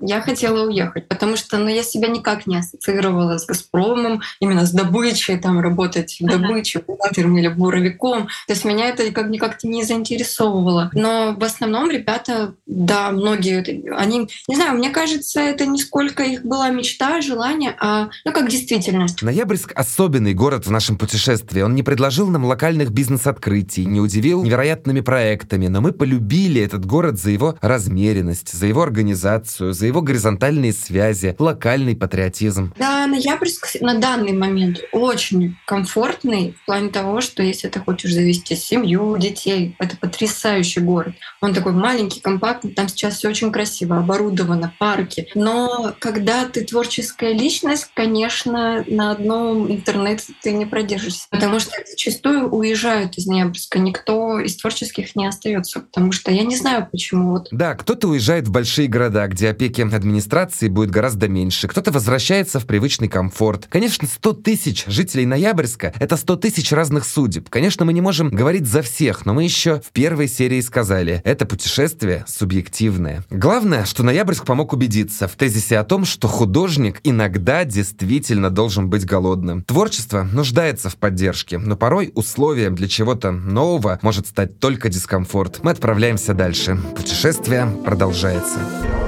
я 0.00 0.20
хотела 0.20 0.66
уехать, 0.66 1.08
потому 1.08 1.36
что 1.36 1.58
ну, 1.58 1.68
я 1.68 1.82
себя 1.82 2.08
никак 2.08 2.46
не 2.46 2.56
ассоциировала 2.56 3.38
с 3.38 3.46
«Газпромом», 3.46 4.22
именно 4.40 4.66
с 4.66 4.72
добычей, 4.72 5.38
там 5.38 5.60
работать 5.60 6.16
в 6.20 6.26
добыче, 6.26 6.80
бухгалтером 6.86 7.36
или 7.38 7.48
буровиком. 7.48 8.28
То 8.46 8.52
есть 8.52 8.64
меня 8.64 8.88
это 8.88 9.10
как 9.12 9.28
никак 9.28 9.62
не 9.64 9.84
заинтересовывало. 9.84 10.90
Но 10.94 11.34
в 11.38 11.44
основном 11.44 11.90
ребята, 11.90 12.54
да, 12.66 13.10
многие, 13.10 13.92
они, 13.96 14.28
не 14.48 14.56
знаю, 14.56 14.76
мне 14.76 14.90
кажется, 14.90 15.40
это 15.40 15.66
не 15.66 15.78
сколько 15.78 16.22
их 16.22 16.44
была 16.44 16.70
мечта, 16.70 17.20
желание, 17.20 17.74
а 17.80 18.08
ну 18.24 18.32
как 18.32 18.48
действительность. 18.48 19.22
Ноябрьск— 19.22 19.72
особенный 19.74 20.34
город 20.34 20.66
в 20.66 20.70
нашем 20.70 20.96
путешествии. 20.96 21.62
Он 21.62 21.74
не 21.74 21.82
предложил 21.82 22.28
нам 22.28 22.44
локальных 22.44 22.90
бизнес-открытий, 22.90 23.86
не 23.86 24.00
удивил 24.00 24.42
невероятными 24.42 25.00
проектами, 25.00 25.68
но 25.68 25.80
мы 25.80 25.92
полюбили 25.92 26.60
этот 26.60 26.86
город 26.86 27.18
за 27.18 27.30
его 27.30 27.56
размеренность, 27.60 28.52
за 28.52 28.66
его 28.66 28.82
организацию, 28.82 29.72
за 29.72 29.86
его 29.90 30.02
горизонтальные 30.02 30.72
связи, 30.72 31.36
локальный 31.38 31.96
патриотизм. 31.96 32.72
Да, 32.78 32.99
Ноябрьск 33.06 33.80
на 33.80 33.94
данный 33.94 34.32
момент 34.32 34.80
очень 34.92 35.56
комфортный 35.66 36.54
в 36.62 36.66
плане 36.66 36.88
того, 36.88 37.20
что 37.20 37.42
если 37.42 37.68
ты 37.68 37.80
хочешь 37.80 38.12
завести 38.12 38.56
семью, 38.56 39.16
детей, 39.18 39.76
это 39.78 39.96
потрясающий 39.96 40.80
город. 40.80 41.14
Он 41.40 41.54
такой 41.54 41.72
маленький, 41.72 42.20
компактный, 42.20 42.72
там 42.72 42.88
сейчас 42.88 43.18
все 43.18 43.28
очень 43.28 43.52
красиво, 43.52 43.98
оборудовано, 43.98 44.72
парки. 44.78 45.28
Но 45.34 45.94
когда 45.98 46.46
ты 46.46 46.64
творческая 46.64 47.32
личность, 47.32 47.90
конечно, 47.94 48.84
на 48.86 49.12
одном 49.12 49.70
интернете 49.70 50.32
ты 50.42 50.52
не 50.52 50.66
продержишься, 50.66 51.26
потому 51.30 51.60
что 51.60 51.72
зачастую 51.88 52.48
уезжают 52.48 53.18
из 53.18 53.26
Ноябрьска. 53.26 53.78
Никто 53.78 54.40
из 54.40 54.56
творческих 54.56 55.14
не 55.16 55.26
остается, 55.26 55.80
потому 55.80 56.12
что 56.12 56.30
я 56.30 56.44
не 56.44 56.56
знаю, 56.56 56.88
почему. 56.90 57.30
Вот. 57.30 57.48
Да, 57.50 57.74
кто-то 57.74 58.08
уезжает 58.08 58.48
в 58.48 58.50
большие 58.50 58.88
города, 58.88 59.26
где 59.26 59.48
опеки 59.50 59.80
администрации 59.80 60.68
будет 60.68 60.90
гораздо 60.90 61.28
меньше. 61.28 61.68
Кто-то 61.68 61.90
возвращается 61.90 62.60
в 62.60 62.66
привычный 62.90 63.08
комфорт. 63.08 63.68
Конечно, 63.70 64.08
100 64.08 64.32
тысяч 64.32 64.84
жителей 64.88 65.24
Ноябрьска— 65.24 65.94
это 66.00 66.16
100 66.16 66.36
тысяч 66.36 66.72
разных 66.72 67.04
судеб. 67.04 67.48
Конечно, 67.48 67.84
мы 67.84 67.92
не 67.92 68.00
можем 68.00 68.30
говорить 68.30 68.66
за 68.66 68.82
всех, 68.82 69.24
но 69.26 69.32
мы 69.32 69.44
еще 69.44 69.80
в 69.80 69.92
первой 69.92 70.26
серии 70.26 70.60
сказали, 70.60 71.22
это 71.24 71.46
путешествие 71.46 72.24
субъективное. 72.26 73.22
Главное, 73.30 73.84
что 73.84 74.02
Ноябрьск 74.02 74.44
помог 74.44 74.72
убедиться 74.72 75.28
в 75.28 75.36
тезисе 75.36 75.78
о 75.78 75.84
том, 75.84 76.04
что 76.04 76.26
художник 76.26 77.00
иногда 77.04 77.64
действительно 77.64 78.50
должен 78.50 78.90
быть 78.90 79.04
голодным. 79.04 79.62
Творчество 79.62 80.24
нуждается 80.24 80.90
в 80.90 80.96
поддержке, 80.96 81.58
но 81.58 81.76
порой 81.76 82.10
условием 82.16 82.74
для 82.74 82.88
чего-то 82.88 83.30
нового 83.30 84.00
может 84.02 84.26
стать 84.26 84.58
только 84.58 84.88
дискомфорт. 84.88 85.60
Мы 85.62 85.70
отправляемся 85.70 86.34
дальше. 86.34 86.76
Путешествие 86.96 87.68
продолжается. 87.84 88.99